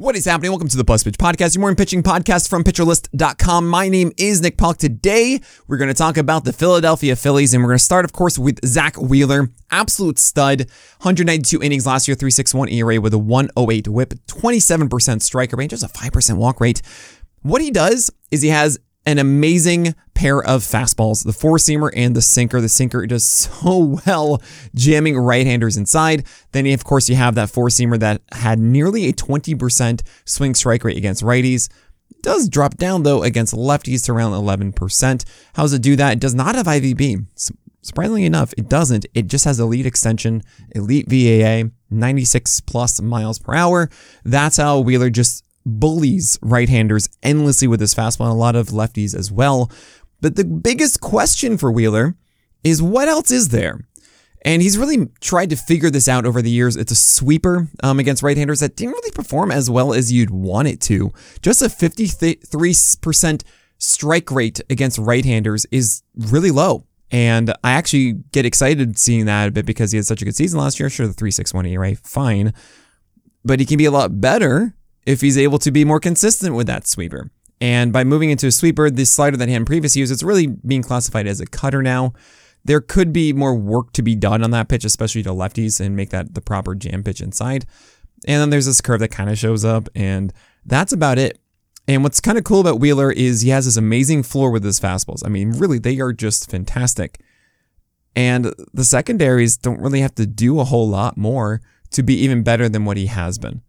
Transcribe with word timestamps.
What 0.00 0.16
is 0.16 0.24
happening? 0.24 0.50
Welcome 0.50 0.68
to 0.68 0.78
the 0.78 0.84
Plus 0.84 1.04
Pitch 1.04 1.18
Podcast, 1.18 1.54
your 1.54 1.60
morning 1.60 1.76
pitching 1.76 2.02
podcast 2.02 2.48
from 2.48 2.64
PitcherList.com. 2.64 3.68
My 3.68 3.90
name 3.90 4.12
is 4.16 4.40
Nick 4.40 4.56
Pollack. 4.56 4.78
Today, 4.78 5.42
we're 5.68 5.76
going 5.76 5.88
to 5.88 5.94
talk 5.94 6.16
about 6.16 6.44
the 6.44 6.54
Philadelphia 6.54 7.14
Phillies, 7.14 7.52
and 7.52 7.62
we're 7.62 7.68
going 7.68 7.76
to 7.80 7.84
start, 7.84 8.06
of 8.06 8.12
course, 8.14 8.38
with 8.38 8.64
Zack 8.64 8.96
Wheeler. 8.96 9.50
Absolute 9.70 10.18
stud. 10.18 10.60
192 11.02 11.62
innings 11.62 11.84
last 11.84 12.08
year, 12.08 12.14
361 12.14 12.70
ERA 12.70 12.98
with 12.98 13.12
a 13.12 13.18
108 13.18 13.88
whip, 13.88 14.14
27% 14.26 15.20
striker 15.20 15.56
rate, 15.56 15.68
just 15.68 15.82
a 15.82 15.88
5% 15.88 16.38
walk 16.38 16.62
rate. 16.62 16.80
What 17.42 17.60
he 17.60 17.70
does 17.70 18.10
is 18.30 18.40
he 18.40 18.48
has 18.48 18.80
an 19.06 19.18
amazing 19.18 19.94
pair 20.14 20.42
of 20.42 20.62
fastballs, 20.62 21.24
the 21.24 21.32
four 21.32 21.56
seamer 21.56 21.90
and 21.96 22.14
the 22.14 22.22
sinker. 22.22 22.60
The 22.60 22.68
sinker 22.68 23.06
does 23.06 23.24
so 23.24 24.00
well 24.06 24.42
jamming 24.74 25.18
right 25.18 25.46
handers 25.46 25.76
inside. 25.76 26.26
Then, 26.52 26.66
of 26.66 26.84
course, 26.84 27.08
you 27.08 27.16
have 27.16 27.34
that 27.34 27.50
four 27.50 27.68
seamer 27.68 27.98
that 28.00 28.22
had 28.32 28.58
nearly 28.58 29.08
a 29.08 29.12
20% 29.12 30.02
swing 30.24 30.54
strike 30.54 30.84
rate 30.84 30.96
against 30.96 31.22
righties. 31.22 31.70
It 32.10 32.22
does 32.22 32.48
drop 32.48 32.76
down 32.76 33.02
though 33.02 33.22
against 33.22 33.54
lefties 33.54 34.04
to 34.04 34.12
around 34.12 34.32
11%. 34.32 35.24
How 35.54 35.62
does 35.62 35.72
it 35.72 35.82
do 35.82 35.96
that? 35.96 36.14
It 36.14 36.20
does 36.20 36.34
not 36.34 36.54
have 36.54 36.66
IVB. 36.66 37.24
Surprisingly 37.82 38.26
enough, 38.26 38.52
it 38.58 38.68
doesn't. 38.68 39.06
It 39.14 39.26
just 39.26 39.46
has 39.46 39.58
elite 39.58 39.86
extension, 39.86 40.42
elite 40.74 41.06
VAA, 41.08 41.70
96 41.88 42.60
plus 42.60 43.00
miles 43.00 43.38
per 43.38 43.54
hour. 43.54 43.88
That's 44.22 44.58
how 44.58 44.80
Wheeler 44.80 45.08
just 45.08 45.44
bullies 45.78 46.38
right-handers 46.42 47.08
endlessly 47.22 47.68
with 47.68 47.80
his 47.80 47.94
fastball 47.94 48.26
and 48.26 48.32
a 48.32 48.34
lot 48.34 48.56
of 48.56 48.68
lefties 48.68 49.14
as 49.14 49.30
well. 49.30 49.70
But 50.20 50.36
the 50.36 50.44
biggest 50.44 51.00
question 51.00 51.56
for 51.56 51.70
Wheeler 51.70 52.16
is 52.64 52.82
what 52.82 53.08
else 53.08 53.30
is 53.30 53.48
there? 53.48 53.80
And 54.42 54.62
he's 54.62 54.78
really 54.78 55.06
tried 55.20 55.50
to 55.50 55.56
figure 55.56 55.90
this 55.90 56.08
out 56.08 56.24
over 56.24 56.40
the 56.40 56.50
years. 56.50 56.76
It's 56.76 56.92
a 56.92 56.96
sweeper 56.96 57.68
um, 57.82 57.98
against 57.98 58.22
right-handers 58.22 58.60
that 58.60 58.76
didn't 58.76 58.94
really 58.94 59.10
perform 59.10 59.50
as 59.50 59.68
well 59.68 59.92
as 59.92 60.10
you'd 60.10 60.30
want 60.30 60.68
it 60.68 60.80
to. 60.82 61.12
Just 61.42 61.60
a 61.60 61.66
53% 61.66 63.42
strike 63.78 64.30
rate 64.30 64.60
against 64.70 64.98
right-handers 64.98 65.66
is 65.70 66.02
really 66.16 66.50
low. 66.50 66.86
And 67.10 67.52
I 67.64 67.72
actually 67.72 68.12
get 68.32 68.46
excited 68.46 68.98
seeing 68.98 69.26
that 69.26 69.48
a 69.48 69.50
bit 69.50 69.66
because 69.66 69.92
he 69.92 69.96
had 69.96 70.06
such 70.06 70.22
a 70.22 70.24
good 70.24 70.36
season 70.36 70.60
last 70.60 70.78
year. 70.78 70.88
Sure, 70.88 71.06
the 71.06 71.12
361 71.12 71.66
ERA, 71.66 71.94
fine. 71.96 72.54
But 73.44 73.58
he 73.58 73.66
can 73.66 73.78
be 73.78 73.86
a 73.86 73.90
lot 73.90 74.20
better 74.20 74.74
if 75.06 75.20
he's 75.20 75.38
able 75.38 75.58
to 75.58 75.70
be 75.70 75.84
more 75.84 76.00
consistent 76.00 76.54
with 76.54 76.66
that 76.66 76.86
sweeper. 76.86 77.30
And 77.60 77.92
by 77.92 78.04
moving 78.04 78.30
into 78.30 78.46
a 78.46 78.52
sweeper, 78.52 78.90
the 78.90 79.04
slider 79.04 79.36
that 79.36 79.48
he 79.48 79.54
had 79.54 79.66
previously 79.66 80.00
used, 80.00 80.12
it's 80.12 80.22
really 80.22 80.46
being 80.46 80.82
classified 80.82 81.26
as 81.26 81.40
a 81.40 81.46
cutter 81.46 81.82
now. 81.82 82.14
There 82.64 82.80
could 82.80 83.12
be 83.12 83.32
more 83.32 83.54
work 83.54 83.92
to 83.92 84.02
be 84.02 84.14
done 84.14 84.42
on 84.42 84.50
that 84.50 84.68
pitch, 84.68 84.84
especially 84.84 85.22
to 85.24 85.30
lefties, 85.30 85.80
and 85.80 85.96
make 85.96 86.10
that 86.10 86.34
the 86.34 86.40
proper 86.40 86.74
jam 86.74 87.02
pitch 87.02 87.20
inside. 87.20 87.66
And 88.26 88.40
then 88.40 88.50
there's 88.50 88.66
this 88.66 88.80
curve 88.80 89.00
that 89.00 89.08
kind 89.08 89.30
of 89.30 89.38
shows 89.38 89.64
up, 89.64 89.88
and 89.94 90.32
that's 90.64 90.92
about 90.92 91.18
it. 91.18 91.38
And 91.88 92.02
what's 92.02 92.20
kind 92.20 92.38
of 92.38 92.44
cool 92.44 92.60
about 92.60 92.78
Wheeler 92.78 93.10
is 93.10 93.40
he 93.40 93.50
has 93.50 93.64
this 93.64 93.76
amazing 93.76 94.22
floor 94.22 94.50
with 94.50 94.62
his 94.62 94.78
fastballs. 94.78 95.22
I 95.24 95.28
mean, 95.28 95.52
really, 95.52 95.78
they 95.78 95.98
are 96.00 96.12
just 96.12 96.50
fantastic. 96.50 97.20
And 98.14 98.52
the 98.72 98.84
secondaries 98.84 99.56
don't 99.56 99.80
really 99.80 100.00
have 100.00 100.14
to 100.16 100.26
do 100.26 100.60
a 100.60 100.64
whole 100.64 100.88
lot 100.88 101.16
more 101.16 101.60
to 101.90 102.02
be 102.02 102.14
even 102.14 102.42
better 102.42 102.68
than 102.68 102.84
what 102.84 102.96
he 102.96 103.06
has 103.06 103.38
been. 103.38 103.62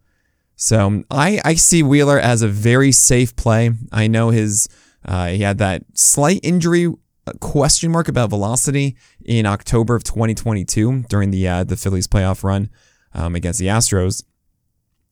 So 0.61 1.03
I, 1.09 1.41
I 1.43 1.55
see 1.55 1.81
Wheeler 1.81 2.19
as 2.19 2.43
a 2.43 2.47
very 2.47 2.91
safe 2.91 3.35
play. 3.35 3.71
I 3.91 4.05
know 4.05 4.29
his 4.29 4.69
uh, 5.03 5.29
he 5.29 5.39
had 5.39 5.57
that 5.57 5.81
slight 5.95 6.39
injury 6.43 6.85
uh, 6.85 7.31
question 7.39 7.91
mark 7.91 8.07
about 8.07 8.29
velocity 8.29 8.95
in 9.25 9.47
October 9.47 9.95
of 9.95 10.03
2022 10.03 11.05
during 11.09 11.31
the 11.31 11.47
uh, 11.47 11.63
the 11.63 11.75
Phillies 11.75 12.07
playoff 12.07 12.43
run 12.43 12.69
um, 13.15 13.33
against 13.33 13.59
the 13.59 13.65
Astros, 13.65 14.23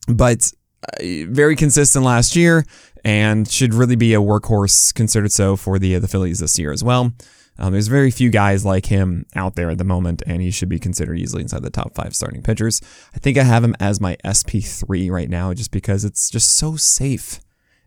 but 0.08 0.52
uh, 0.84 1.26
very 1.28 1.56
consistent 1.56 2.06
last 2.06 2.36
year 2.36 2.64
and 3.04 3.50
should 3.50 3.74
really 3.74 3.96
be 3.96 4.14
a 4.14 4.22
workhorse 4.22 4.94
considered 4.94 5.32
so 5.32 5.56
for 5.56 5.80
the 5.80 5.96
uh, 5.96 6.00
the 6.00 6.08
Phillies 6.08 6.42
this 6.42 6.60
year 6.60 6.72
as 6.72 6.84
well. 6.84 7.12
Um, 7.60 7.74
there's 7.74 7.90
very 7.90 8.10
few 8.10 8.30
guys 8.30 8.66
like 8.66 8.86
him 8.86 9.26
out 9.36 9.56
there 9.56 9.70
at 9.70 9.78
the 9.78 9.84
moment, 9.84 10.24
and 10.26 10.42
he 10.42 10.50
should 10.50 10.70
be 10.70 10.80
considered 10.80 11.20
easily 11.20 11.42
inside 11.42 11.62
the 11.62 11.70
top 11.70 11.94
five 11.94 12.16
starting 12.16 12.42
pitchers. 12.42 12.82
I 13.14 13.20
think 13.20 13.38
I 13.38 13.44
have 13.44 13.66
him 13.66 13.76
as 13.82 14.00
my 14.00 14.16
SP3 14.24 15.12
right 15.12 15.30
now, 15.30 15.54
just 15.54 15.70
because 15.70 16.06
it's 16.06 16.30
just 16.30 16.56
so 16.56 16.78
safe 16.78 17.42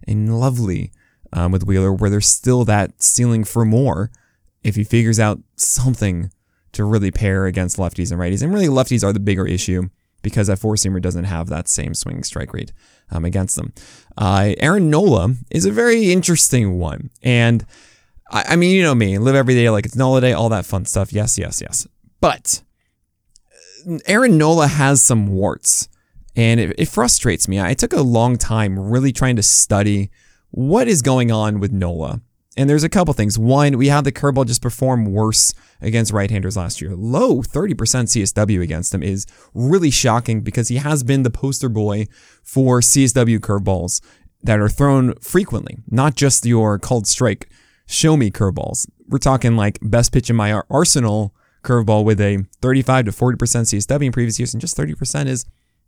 and 0.06 0.38
lovely 0.38 0.93
um, 1.32 1.53
with 1.53 1.66
Wheeler, 1.66 1.91
where 1.91 2.11
there's 2.11 2.27
still 2.27 2.65
that 2.66 3.03
ceiling 3.03 3.44
for 3.44 3.65
more 3.65 4.11
if 4.62 4.77
he 4.77 4.84
figures 4.84 5.19
out 5.19 5.41
something 5.56 6.31
to 6.72 6.84
really 6.84 7.11
pair 7.11 7.47
against 7.47 7.78
lefties 7.78 8.12
and 8.12 8.21
righties. 8.21 8.43
And 8.43 8.53
really, 8.53 8.66
lefties 8.66 9.03
are 9.03 9.12
the 9.12 9.21
bigger 9.21 9.47
issue 9.47 9.88
because 10.21 10.49
that 10.49 10.59
four 10.59 10.75
seamer 10.75 11.00
doesn't 11.00 11.25
have 11.25 11.49
that 11.49 11.66
same 11.66 11.94
swing 11.94 12.22
strike 12.25 12.53
rate 12.53 12.72
um, 13.11 13.25
against 13.25 13.56
them. 13.56 13.72
Uh, 14.19 14.55
Aaron 14.59 14.91
Nola 14.91 15.34
is 15.50 15.65
a 15.65 15.72
very 15.72 16.12
interesting 16.12 16.78
one. 16.78 17.11
And 17.22 17.66
I, 18.32 18.44
I 18.50 18.56
mean, 18.56 18.75
you 18.75 18.82
know 18.82 18.94
me, 18.94 19.19
live 19.19 19.34
every 19.34 19.54
day 19.54 19.70
like 19.70 19.87
it's 19.87 19.97
Nola 19.97 20.20
Day, 20.20 20.32
all 20.32 20.48
that 20.48 20.66
fun 20.66 20.84
stuff. 20.87 21.12
Yes, 21.12 21.38
yes, 21.38 21.60
yes. 21.60 21.87
But 22.20 22.62
uh, 23.87 23.98
Aaron 24.06 24.38
Nola 24.38 24.66
has 24.66 25.03
some 25.03 25.28
warts, 25.28 25.88
and 26.34 26.59
it, 26.59 26.75
it 26.78 26.88
frustrates 26.88 27.47
me. 27.47 27.60
I 27.60 27.75
took 27.75 27.93
a 27.93 28.03
long 28.03 28.38
time 28.38 28.78
really 28.78 29.12
trying 29.12 29.37
to 29.37 29.43
study 29.43 30.10
what 30.50 30.88
is 30.88 31.03
going 31.03 31.31
on 31.31 31.60
with 31.60 31.72
Nola. 31.72 32.20
And 32.54 32.69
there's 32.69 32.84
a 32.84 32.91
couple 32.91 33.15
things. 33.15 33.38
One, 33.38 33.78
we 33.78 33.88
had 33.88 34.04
the 34.04 34.12
curveball 34.12 34.47
just 34.47 34.60
perform 34.60 35.06
worse 35.06 35.54
against 35.81 36.12
right-handers 36.12 36.54
last 36.54 36.82
year. 36.82 36.94
Low 36.94 37.41
30% 37.41 37.75
CSW 37.75 38.60
against 38.60 38.94
him 38.94 39.03
is 39.03 39.26
really 39.54 39.91
shocking 39.91 40.43
because 40.43 40.69
he 40.69 40.76
has 40.76 41.03
been 41.03 41.22
the 41.22 41.31
poster 41.31 41.70
boy 41.70 42.09
for 42.43 42.81
CSW 42.81 43.38
curveballs 43.38 44.03
that 44.43 44.60
are 44.60 44.69
thrown 44.69 45.14
frequently, 45.14 45.78
not 45.91 46.14
just 46.14 46.44
your 46.44 46.78
called 46.78 47.06
strike 47.06 47.49
show 47.87 48.16
me 48.16 48.31
curveballs. 48.31 48.88
We're 49.09 49.19
talking 49.19 49.56
like 49.56 49.78
best 49.82 50.12
pitch 50.12 50.31
in 50.31 50.37
my 50.37 50.62
arsenal 50.70 51.34
curveball 51.62 52.04
with 52.04 52.20
a 52.20 52.44
35 52.60 53.06
to 53.06 53.10
40% 53.12 53.37
CSW 53.37 54.06
in 54.06 54.12
previous 54.12 54.38
years, 54.38 54.54
and 54.54 54.60
just 54.60 54.76
30% 54.76 55.26
is 55.26 55.44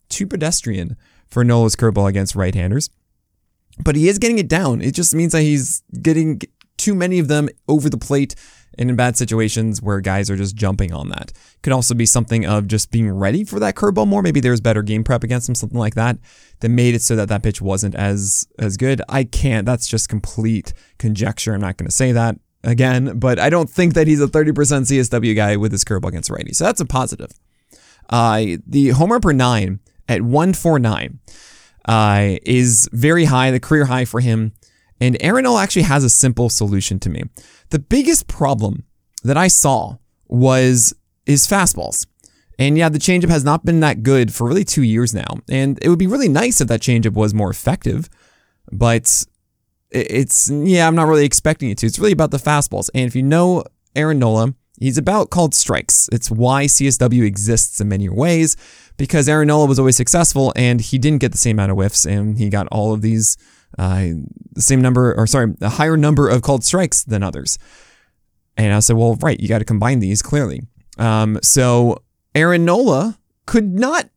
too 0.08 0.26
pedestrian 0.26 0.96
for 1.28 1.44
Nola's 1.44 1.76
curveball 1.76 2.08
against 2.08 2.34
right 2.34 2.54
handers. 2.54 2.90
But 3.82 3.96
he 3.96 4.08
is 4.08 4.18
getting 4.18 4.38
it 4.38 4.48
down. 4.48 4.80
It 4.80 4.94
just 4.94 5.14
means 5.14 5.32
that 5.32 5.42
he's 5.42 5.82
getting 6.00 6.40
too 6.76 6.94
many 6.94 7.18
of 7.18 7.28
them 7.28 7.48
over 7.68 7.88
the 7.88 7.98
plate 7.98 8.34
and 8.78 8.90
in 8.90 8.96
bad 8.96 9.16
situations 9.16 9.80
where 9.80 10.00
guys 10.00 10.30
are 10.30 10.36
just 10.36 10.56
jumping 10.56 10.92
on 10.92 11.08
that. 11.10 11.32
Could 11.62 11.72
also 11.72 11.94
be 11.94 12.06
something 12.06 12.44
of 12.46 12.66
just 12.66 12.90
being 12.90 13.10
ready 13.10 13.44
for 13.44 13.58
that 13.60 13.74
curveball 13.74 14.06
more. 14.06 14.22
Maybe 14.22 14.40
there's 14.40 14.60
better 14.60 14.82
game 14.82 15.04
prep 15.04 15.24
against 15.24 15.48
him, 15.48 15.54
something 15.54 15.78
like 15.78 15.94
that, 15.94 16.18
that 16.60 16.68
made 16.68 16.94
it 16.94 17.02
so 17.02 17.16
that 17.16 17.28
that 17.28 17.42
pitch 17.42 17.60
wasn't 17.60 17.94
as 17.94 18.46
as 18.58 18.76
good. 18.76 19.00
I 19.08 19.24
can't. 19.24 19.66
That's 19.66 19.86
just 19.86 20.08
complete 20.08 20.72
conjecture. 20.98 21.54
I'm 21.54 21.60
not 21.60 21.76
going 21.76 21.88
to 21.88 21.94
say 21.94 22.12
that 22.12 22.38
again, 22.62 23.18
but 23.18 23.38
I 23.38 23.50
don't 23.50 23.70
think 23.70 23.94
that 23.94 24.06
he's 24.06 24.20
a 24.20 24.26
30% 24.26 24.52
CSW 24.52 25.36
guy 25.36 25.56
with 25.56 25.72
his 25.72 25.84
curveball 25.84 26.08
against 26.08 26.30
righty. 26.30 26.52
So 26.52 26.64
that's 26.64 26.80
a 26.80 26.86
positive. 26.86 27.30
Uh, 28.08 28.56
the 28.66 28.90
homer 28.90 29.20
per 29.20 29.32
nine 29.32 29.80
at 30.08 30.22
149 30.22 31.20
uh, 31.86 32.36
is 32.42 32.88
very 32.92 33.26
high, 33.26 33.50
the 33.50 33.60
career 33.60 33.86
high 33.86 34.04
for 34.04 34.20
him. 34.20 34.52
And 35.00 35.16
Aaron 35.20 35.46
O 35.46 35.58
actually 35.58 35.82
has 35.82 36.04
a 36.04 36.10
simple 36.10 36.48
solution 36.48 36.98
to 37.00 37.10
me. 37.10 37.24
The 37.70 37.78
biggest 37.78 38.28
problem 38.28 38.84
that 39.22 39.36
I 39.36 39.48
saw 39.48 39.96
was 40.28 40.94
his 41.26 41.46
fastballs. 41.46 42.06
And 42.58 42.78
yeah, 42.78 42.88
the 42.88 42.98
changeup 42.98 43.30
has 43.30 43.44
not 43.44 43.64
been 43.64 43.80
that 43.80 44.02
good 44.02 44.32
for 44.32 44.46
really 44.46 44.64
two 44.64 44.82
years 44.82 45.12
now. 45.12 45.40
And 45.48 45.78
it 45.82 45.88
would 45.88 45.98
be 45.98 46.06
really 46.06 46.28
nice 46.28 46.60
if 46.60 46.68
that 46.68 46.80
changeup 46.80 47.14
was 47.14 47.34
more 47.34 47.50
effective. 47.50 48.08
But 48.70 49.24
it's, 49.90 50.50
yeah, 50.50 50.86
I'm 50.86 50.94
not 50.94 51.08
really 51.08 51.24
expecting 51.24 51.70
it 51.70 51.78
to. 51.78 51.86
It's 51.86 51.98
really 51.98 52.12
about 52.12 52.30
the 52.30 52.36
fastballs. 52.36 52.90
And 52.94 53.06
if 53.06 53.16
you 53.16 53.22
know 53.22 53.64
Aaron 53.96 54.20
Nola, 54.20 54.54
he's 54.78 54.98
about 54.98 55.30
called 55.30 55.54
strikes. 55.54 56.08
It's 56.12 56.30
why 56.30 56.66
CSW 56.66 57.24
exists 57.24 57.80
in 57.80 57.88
many 57.88 58.08
ways 58.08 58.56
because 58.96 59.28
Aaron 59.28 59.48
Nola 59.48 59.66
was 59.66 59.78
always 59.78 59.96
successful 59.96 60.52
and 60.54 60.80
he 60.80 60.98
didn't 60.98 61.20
get 61.20 61.32
the 61.32 61.38
same 61.38 61.56
amount 61.56 61.72
of 61.72 61.76
whiffs 61.76 62.04
and 62.04 62.38
he 62.38 62.48
got 62.48 62.68
all 62.68 62.92
of 62.92 63.02
these 63.02 63.36
uh, 63.78 64.06
the 64.52 64.62
same 64.62 64.80
number, 64.80 65.14
or 65.14 65.26
sorry, 65.26 65.54
a 65.60 65.68
higher 65.68 65.96
number 65.96 66.28
of 66.28 66.42
called 66.42 66.64
strikes 66.64 67.02
than 67.02 67.22
others. 67.22 67.58
And 68.56 68.72
I 68.72 68.78
said, 68.80 68.96
well, 68.96 69.16
right, 69.16 69.38
you 69.38 69.48
got 69.48 69.58
to 69.58 69.64
combine 69.64 70.00
these 70.00 70.22
clearly. 70.22 70.62
Um, 70.98 71.38
so 71.42 72.02
Aaron 72.34 72.64
Nola 72.64 73.18
could 73.46 73.74
not, 73.74 74.08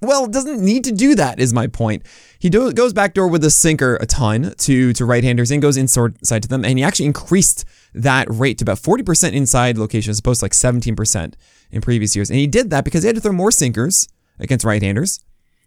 well, 0.00 0.26
doesn't 0.26 0.64
need 0.64 0.84
to 0.84 0.92
do 0.92 1.16
that, 1.16 1.40
is 1.40 1.52
my 1.52 1.66
point. 1.66 2.04
He 2.38 2.48
do, 2.48 2.72
goes 2.72 2.92
backdoor 2.92 3.28
with 3.28 3.44
a 3.44 3.50
sinker 3.50 3.96
a 3.96 4.06
ton 4.06 4.54
to, 4.58 4.92
to 4.92 5.04
right 5.04 5.24
handers 5.24 5.50
and 5.50 5.60
goes 5.60 5.76
inside 5.76 6.42
to 6.42 6.48
them. 6.48 6.64
And 6.64 6.78
he 6.78 6.84
actually 6.84 7.06
increased 7.06 7.64
that 7.94 8.28
rate 8.30 8.58
to 8.58 8.64
about 8.64 8.78
40% 8.78 9.32
inside 9.32 9.78
locations, 9.78 10.18
opposed 10.20 10.40
to 10.40 10.44
like 10.44 10.52
17% 10.52 11.34
in 11.72 11.80
previous 11.80 12.14
years. 12.14 12.30
And 12.30 12.38
he 12.38 12.46
did 12.46 12.70
that 12.70 12.84
because 12.84 13.02
he 13.02 13.08
had 13.08 13.16
to 13.16 13.22
throw 13.22 13.32
more 13.32 13.50
sinkers 13.50 14.08
against 14.38 14.64
right 14.64 14.82
handers 14.82 15.18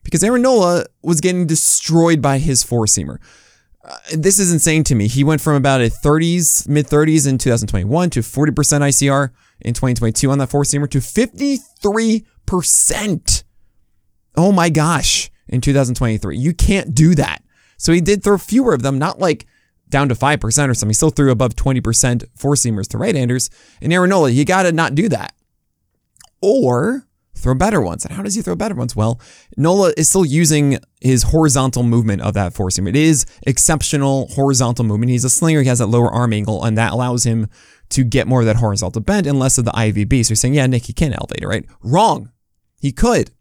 because 0.06 0.24
Aaron 0.24 0.44
Nola 0.44 0.86
was 1.02 1.20
getting 1.20 1.46
destroyed 1.46 2.22
by 2.22 2.38
his 2.38 2.64
four 2.64 2.86
seamer. 2.86 3.18
Uh, 3.84 3.98
this 4.14 4.40
is 4.40 4.54
insane 4.54 4.84
to 4.86 4.96
me. 4.96 5.08
He 5.08 5.24
went 5.24 5.42
from 5.42 5.56
about 5.56 5.82
a 5.82 5.90
30s, 5.90 6.70
mid 6.70 6.88
30s 6.88 7.28
in 7.28 7.38
2021 7.38 8.10
to 8.12 8.22
40% 8.22 8.54
ICR 8.54 9.32
in 9.60 9.74
2022 9.74 10.32
on 10.32 10.38
that 10.38 10.50
four 10.50 10.64
seamer 10.64 10.90
to 10.90 11.00
53%. 11.00 13.44
Oh 14.38 14.52
my 14.52 14.70
gosh. 14.70 15.32
in 15.48 15.62
2023. 15.62 16.38
You 16.38 16.54
can't 16.54 16.96
do 16.96 17.16
that. 17.16 17.44
So 17.78 17.94
he 17.94 18.02
did 18.02 18.24
throw 18.24 18.38
fewer 18.38 18.74
of 18.74 18.82
them, 18.82 18.98
not 18.98 19.20
like 19.20 19.46
down 19.90 20.10
to 20.10 20.16
5% 20.16 20.44
or 20.44 20.52
something. 20.52 20.90
He 20.90 20.94
still 20.94 21.10
threw 21.10 21.32
above 21.32 21.56
20% 21.56 22.26
four 22.36 22.56
seamers 22.56 22.88
to 22.90 22.98
right 22.98 23.16
handers. 23.16 23.50
And 23.82 23.94
Aaron 23.94 24.10
Nola, 24.10 24.30
you 24.30 24.46
got 24.46 24.64
to 24.64 24.72
not 24.72 24.96
do 24.96 25.10
that. 25.10 25.34
Or 26.42 27.08
throw 27.36 27.54
better 27.54 27.82
ones. 27.82 28.06
And 28.06 28.14
how 28.14 28.24
does 28.24 28.36
he 28.36 28.42
throw 28.42 28.56
better 28.56 28.76
ones? 28.76 28.96
Well, 28.96 29.20
Nola 29.58 29.94
is 29.98 30.10
still 30.10 30.26
using 30.26 30.80
his 31.02 31.24
horizontal 31.24 31.84
movement 31.84 32.22
of 32.22 32.34
that 32.34 32.54
four 32.54 32.72
seam. 32.72 32.88
It 32.88 32.96
is 32.96 33.26
exceptional 33.46 34.28
horizontal 34.30 34.86
movement. 34.86 35.12
He's 35.12 35.26
a 35.26 35.30
slinger. 35.30 35.62
He 35.62 35.68
has 35.68 35.80
that 35.80 35.88
lower 35.88 36.12
arm 36.12 36.34
angle, 36.34 36.64
and 36.64 36.78
that 36.78 36.94
allows 36.94 37.26
him 37.26 37.48
to 37.90 38.04
get 38.04 38.28
more 38.28 38.40
of 38.40 38.46
that 38.48 38.56
horizontal 38.56 39.02
bend 39.02 39.28
and 39.28 39.38
less 39.38 39.58
of 39.58 39.66
the 39.66 39.72
IVB. 39.72 40.26
So 40.26 40.32
you're 40.32 40.36
saying, 40.36 40.56
yeah, 40.56 40.66
Nick, 40.66 40.86
he 40.86 40.94
can 40.94 41.14
elevate 41.14 41.44
it, 41.44 41.48
right? 41.48 41.66
Wrong. 41.82 42.32
He 42.80 42.92
could. 42.92 43.32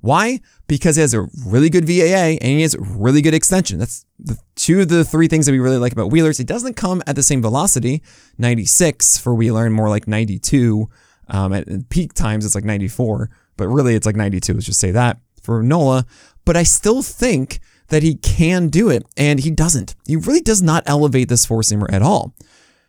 Why? 0.00 0.40
Because 0.66 0.96
he 0.96 1.02
has 1.02 1.12
a 1.12 1.28
really 1.44 1.68
good 1.68 1.84
VAA 1.84 2.38
and 2.40 2.44
he 2.44 2.62
has 2.62 2.76
really 2.78 3.20
good 3.20 3.34
extension. 3.34 3.78
That's 3.78 4.06
the 4.18 4.38
two 4.56 4.80
of 4.80 4.88
the 4.88 5.04
three 5.04 5.28
things 5.28 5.46
that 5.46 5.52
we 5.52 5.58
really 5.58 5.76
like 5.76 5.92
about 5.92 6.10
Wheelers. 6.10 6.40
It 6.40 6.46
doesn't 6.46 6.74
come 6.74 7.02
at 7.06 7.16
the 7.16 7.22
same 7.22 7.42
velocity, 7.42 8.02
96 8.38 9.18
for 9.18 9.34
Wheeler 9.34 9.66
and 9.66 9.74
more 9.74 9.90
like 9.90 10.08
92. 10.08 10.88
Um, 11.28 11.52
at 11.52 11.88
peak 11.90 12.12
times, 12.14 12.44
it's 12.44 12.54
like 12.54 12.64
94, 12.64 13.30
but 13.56 13.68
really 13.68 13.94
it's 13.94 14.06
like 14.06 14.16
92. 14.16 14.54
Let's 14.54 14.66
just 14.66 14.80
say 14.80 14.90
that 14.90 15.18
for 15.42 15.62
Nola. 15.62 16.06
But 16.44 16.56
I 16.56 16.62
still 16.62 17.02
think 17.02 17.60
that 17.88 18.02
he 18.02 18.14
can 18.14 18.68
do 18.68 18.88
it 18.88 19.04
and 19.16 19.40
he 19.40 19.50
doesn't. 19.50 19.94
He 20.06 20.16
really 20.16 20.40
does 20.40 20.62
not 20.62 20.84
elevate 20.86 21.28
this 21.28 21.44
four 21.44 21.60
seamer 21.62 21.92
at 21.92 22.02
all. 22.02 22.34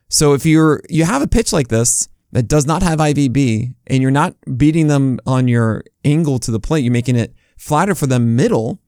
So 0.10 0.34
if 0.34 0.46
you're, 0.46 0.82
you 0.90 1.06
have 1.06 1.22
a 1.22 1.28
pitch 1.28 1.54
like 1.54 1.70
this, 1.70 2.08
that 2.32 2.48
does 2.48 2.66
not 2.66 2.82
have 2.82 3.00
IVB 3.00 3.74
and 3.88 4.02
you're 4.02 4.12
not 4.12 4.36
beating 4.58 4.88
them 4.88 5.20
on 5.26 5.48
your 5.48 5.84
angle 6.06 6.40
to 6.40 6.52
the 6.52 6.60
plate, 6.60 6.84
you're 6.84 6.94
making 6.94 7.16
it 7.16 7.34
flatter 7.58 7.94
for 7.94 8.08
them 8.08 8.36
middle, 8.36 8.80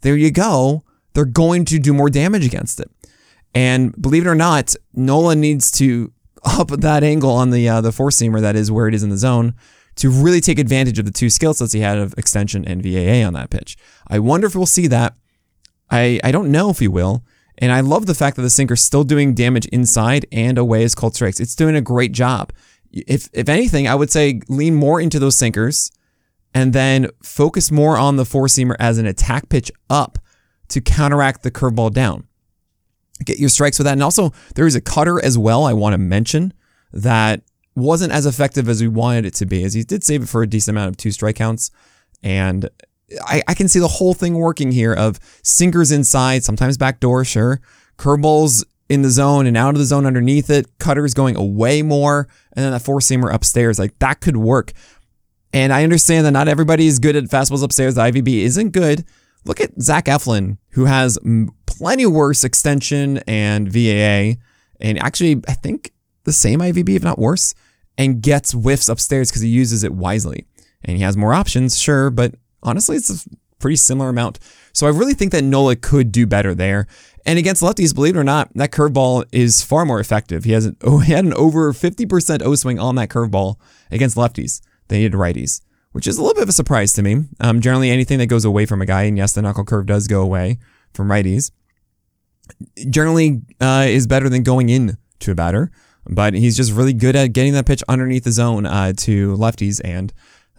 there 0.00 0.16
you 0.16 0.30
go. 0.30 0.84
They're 1.14 1.24
going 1.24 1.64
to 1.66 1.78
do 1.78 1.94
more 1.94 2.10
damage 2.10 2.44
against 2.44 2.80
it. 2.80 2.90
And 3.54 4.00
believe 4.00 4.26
it 4.26 4.28
or 4.28 4.34
not, 4.34 4.74
Nola 4.94 5.34
needs 5.34 5.70
to 5.72 6.12
up 6.44 6.68
that 6.68 7.02
angle 7.02 7.30
on 7.30 7.50
the 7.50 7.68
uh, 7.68 7.80
the 7.80 7.92
four 7.92 8.10
seamer 8.10 8.40
that 8.40 8.56
is 8.56 8.70
where 8.70 8.86
it 8.86 8.94
is 8.94 9.02
in 9.02 9.10
the 9.10 9.16
zone 9.16 9.54
to 9.98 10.10
really 10.10 10.40
take 10.40 10.58
advantage 10.58 10.98
of 10.98 11.04
the 11.04 11.12
two 11.12 11.30
skill 11.30 11.54
sets 11.54 11.72
he 11.72 11.80
had 11.80 11.98
of 11.98 12.14
extension 12.18 12.64
and 12.64 12.82
VAA 12.82 13.26
on 13.26 13.34
that 13.34 13.50
pitch. 13.50 13.76
I 14.08 14.18
wonder 14.18 14.46
if 14.46 14.56
we'll 14.56 14.66
see 14.66 14.86
that. 14.88 15.16
I, 15.90 16.20
I 16.24 16.32
don't 16.32 16.50
know 16.50 16.70
if 16.70 16.78
he 16.78 16.88
will. 16.88 17.24
And 17.60 17.72
I 17.72 17.80
love 17.80 18.06
the 18.06 18.14
fact 18.14 18.36
that 18.36 18.42
the 18.42 18.50
sinker's 18.50 18.80
still 18.80 19.02
doing 19.02 19.34
damage 19.34 19.66
inside 19.66 20.26
and 20.30 20.58
away 20.58 20.84
as 20.84 20.94
called 20.94 21.16
strikes. 21.16 21.40
It's 21.40 21.56
doing 21.56 21.74
a 21.74 21.80
great 21.80 22.12
job 22.12 22.52
if 22.92 23.28
if 23.32 23.48
anything, 23.48 23.86
I 23.86 23.94
would 23.94 24.10
say 24.10 24.40
lean 24.48 24.74
more 24.74 25.00
into 25.00 25.18
those 25.18 25.36
sinkers 25.36 25.90
and 26.54 26.72
then 26.72 27.08
focus 27.22 27.70
more 27.70 27.96
on 27.96 28.16
the 28.16 28.24
four 28.24 28.46
seamer 28.46 28.76
as 28.78 28.98
an 28.98 29.06
attack 29.06 29.48
pitch 29.48 29.70
up 29.90 30.18
to 30.68 30.80
counteract 30.80 31.42
the 31.42 31.50
curveball 31.50 31.92
down. 31.92 32.26
Get 33.24 33.38
your 33.38 33.48
strikes 33.48 33.78
with 33.78 33.86
that. 33.86 33.92
And 33.92 34.02
also, 34.02 34.32
there 34.54 34.66
is 34.66 34.74
a 34.74 34.80
cutter 34.80 35.22
as 35.22 35.36
well 35.36 35.64
I 35.64 35.72
want 35.72 35.94
to 35.94 35.98
mention 35.98 36.54
that 36.92 37.42
wasn't 37.78 38.12
as 38.12 38.26
effective 38.26 38.68
as 38.68 38.80
we 38.80 38.88
wanted 38.88 39.24
it 39.24 39.34
to 39.34 39.46
be, 39.46 39.64
as 39.64 39.74
he 39.74 39.82
did 39.82 40.04
save 40.04 40.22
it 40.22 40.28
for 40.28 40.42
a 40.42 40.46
decent 40.46 40.76
amount 40.76 40.90
of 40.90 40.96
two 40.96 41.10
strike 41.10 41.36
counts. 41.36 41.70
And 42.22 42.68
I, 43.24 43.42
I 43.48 43.54
can 43.54 43.68
see 43.68 43.78
the 43.78 43.88
whole 43.88 44.14
thing 44.14 44.34
working 44.34 44.72
here 44.72 44.92
of 44.92 45.18
sinkers 45.42 45.92
inside, 45.92 46.44
sometimes 46.44 46.76
backdoor, 46.76 47.24
sure. 47.24 47.60
Curveballs 47.96 48.64
in 48.88 49.02
the 49.02 49.10
zone 49.10 49.46
and 49.46 49.56
out 49.56 49.74
of 49.74 49.78
the 49.78 49.84
zone 49.84 50.06
underneath 50.06 50.50
it, 50.50 50.66
cutters 50.78 51.14
going 51.14 51.36
away 51.36 51.82
more, 51.82 52.28
and 52.52 52.64
then 52.64 52.72
that 52.72 52.80
four 52.80 53.00
seamer 53.00 53.32
upstairs. 53.32 53.78
Like 53.78 53.98
that 53.98 54.20
could 54.20 54.36
work. 54.36 54.72
And 55.52 55.72
I 55.72 55.82
understand 55.82 56.26
that 56.26 56.32
not 56.32 56.48
everybody 56.48 56.86
is 56.86 56.98
good 56.98 57.16
at 57.16 57.24
fastballs 57.24 57.64
upstairs. 57.64 57.94
The 57.94 58.02
IVB 58.02 58.42
isn't 58.42 58.70
good. 58.70 59.04
Look 59.44 59.60
at 59.60 59.80
Zach 59.80 60.06
Eflin, 60.06 60.58
who 60.70 60.84
has 60.84 61.18
plenty 61.66 62.06
worse 62.06 62.44
extension 62.44 63.18
and 63.26 63.70
VAA, 63.70 64.38
and 64.80 64.98
actually, 64.98 65.42
I 65.48 65.54
think 65.54 65.92
the 66.24 66.32
same 66.32 66.60
IVB, 66.60 66.96
if 66.96 67.02
not 67.02 67.18
worse, 67.18 67.54
and 67.98 68.22
gets 68.22 68.52
whiffs 68.52 68.88
upstairs 68.88 69.30
because 69.30 69.42
he 69.42 69.48
uses 69.48 69.84
it 69.84 69.92
wisely. 69.92 70.46
And 70.84 70.96
he 70.96 71.02
has 71.02 71.16
more 71.16 71.34
options, 71.34 71.78
sure, 71.78 72.08
but 72.08 72.36
honestly, 72.62 72.96
it's 72.96 73.10
a 73.10 73.28
pretty 73.58 73.76
similar 73.76 74.08
amount. 74.08 74.38
So 74.72 74.86
I 74.86 74.90
really 74.90 75.14
think 75.14 75.32
that 75.32 75.42
Nola 75.42 75.74
could 75.74 76.12
do 76.12 76.26
better 76.26 76.54
there. 76.54 76.86
And 77.26 77.38
against 77.38 77.62
lefties, 77.62 77.94
believe 77.94 78.16
it 78.16 78.20
or 78.20 78.24
not, 78.24 78.54
that 78.54 78.70
curveball 78.70 79.24
is 79.32 79.62
far 79.62 79.84
more 79.84 79.98
effective. 79.98 80.44
He 80.44 80.52
has 80.52 80.66
an, 80.66 80.76
oh, 80.82 80.98
he 81.00 81.12
had 81.12 81.24
an 81.24 81.34
over 81.34 81.72
50% 81.72 82.42
O 82.42 82.54
swing 82.54 82.78
on 82.78 82.94
that 82.94 83.08
curveball 83.08 83.56
against 83.90 84.16
lefties 84.16 84.62
than 84.86 85.00
he 85.00 85.08
did 85.08 85.18
righties, 85.18 85.60
which 85.90 86.06
is 86.06 86.16
a 86.16 86.22
little 86.22 86.34
bit 86.34 86.44
of 86.44 86.48
a 86.48 86.52
surprise 86.52 86.92
to 86.94 87.02
me. 87.02 87.24
Um, 87.40 87.60
generally, 87.60 87.90
anything 87.90 88.18
that 88.18 88.26
goes 88.26 88.44
away 88.44 88.64
from 88.64 88.80
a 88.80 88.86
guy, 88.86 89.02
and 89.02 89.18
yes, 89.18 89.32
the 89.32 89.42
knuckle 89.42 89.64
curve 89.64 89.86
does 89.86 90.06
go 90.06 90.22
away 90.22 90.58
from 90.94 91.08
righties, 91.08 91.50
generally 92.88 93.42
uh, 93.60 93.86
is 93.88 94.06
better 94.06 94.28
than 94.28 94.44
going 94.44 94.68
in 94.68 94.96
to 95.18 95.32
a 95.32 95.34
batter. 95.34 95.72
But 96.08 96.34
he's 96.34 96.56
just 96.56 96.72
really 96.72 96.94
good 96.94 97.16
at 97.16 97.32
getting 97.32 97.52
that 97.52 97.66
pitch 97.66 97.82
underneath 97.88 98.24
the 98.24 98.32
zone 98.32 98.66
uh, 98.66 98.92
to 98.98 99.36
lefties, 99.36 99.80
and 99.84 100.12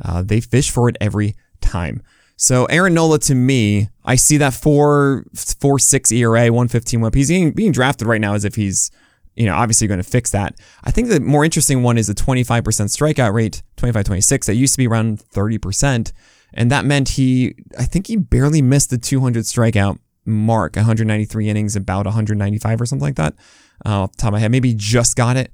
uh, 0.03 0.21
they 0.21 0.41
fish 0.41 0.69
for 0.69 0.89
it 0.89 0.97
every 1.01 1.35
time. 1.61 2.03
So 2.41 2.65
Aaron 2.65 2.93
Nola 2.93 3.19
to 3.19 3.35
me, 3.35 3.89
I 4.05 4.15
see 4.15 4.37
that 4.37 4.53
four 4.53 5.25
four 5.35 5.77
six 5.77 6.09
ERA, 6.09 6.43
115 6.51 7.01
whip. 7.01 7.13
He's 7.13 7.27
being, 7.27 7.51
being 7.51 7.73
drafted 7.73 8.07
right 8.07 8.21
now 8.21 8.33
as 8.33 8.45
if 8.45 8.55
he's, 8.55 8.91
you 9.35 9.45
know, 9.45 9.55
obviously 9.55 9.87
going 9.87 10.01
to 10.01 10.09
fix 10.09 10.31
that. 10.31 10.55
I 10.85 10.91
think 10.91 11.09
the 11.09 11.19
more 11.19 11.43
interesting 11.43 11.83
one 11.83 11.97
is 11.97 12.07
the 12.07 12.13
25% 12.13 12.63
strikeout 12.63 13.33
rate, 13.33 13.61
25 13.75 14.05
26. 14.05 14.47
That 14.47 14.55
used 14.55 14.73
to 14.73 14.77
be 14.77 14.87
around 14.87 15.19
30%. 15.19 16.13
And 16.53 16.71
that 16.71 16.85
meant 16.85 17.09
he, 17.09 17.55
I 17.77 17.83
think 17.83 18.07
he 18.07 18.15
barely 18.15 18.61
missed 18.61 18.89
the 18.89 18.97
200 18.97 19.43
strikeout 19.43 19.99
mark, 20.25 20.77
193 20.77 21.49
innings, 21.49 21.75
about 21.75 22.05
195 22.05 22.81
or 22.81 22.85
something 22.85 23.03
like 23.03 23.15
that. 23.15 23.35
Uh, 23.85 24.03
off 24.03 24.11
the 24.13 24.17
top 24.17 24.27
of 24.29 24.33
my 24.33 24.39
head, 24.39 24.51
maybe 24.51 24.73
just 24.73 25.15
got 25.15 25.37
it. 25.37 25.51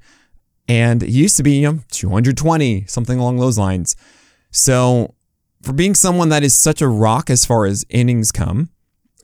And 0.68 1.02
he 1.02 1.12
used 1.12 1.38
to 1.38 1.44
be, 1.44 1.60
you 1.60 1.72
know, 1.72 1.80
220, 1.92 2.86
something 2.88 3.20
along 3.20 3.38
those 3.38 3.58
lines. 3.58 3.96
So 4.52 5.14
for 5.62 5.74
being 5.74 5.94
someone 5.94 6.30
that 6.30 6.44
is 6.44 6.58
such 6.58 6.82
a 6.82 6.88
rock 6.88 7.30
as 7.30 7.46
far 7.46 7.66
as 7.66 7.86
innings 7.90 8.32
come, 8.32 8.70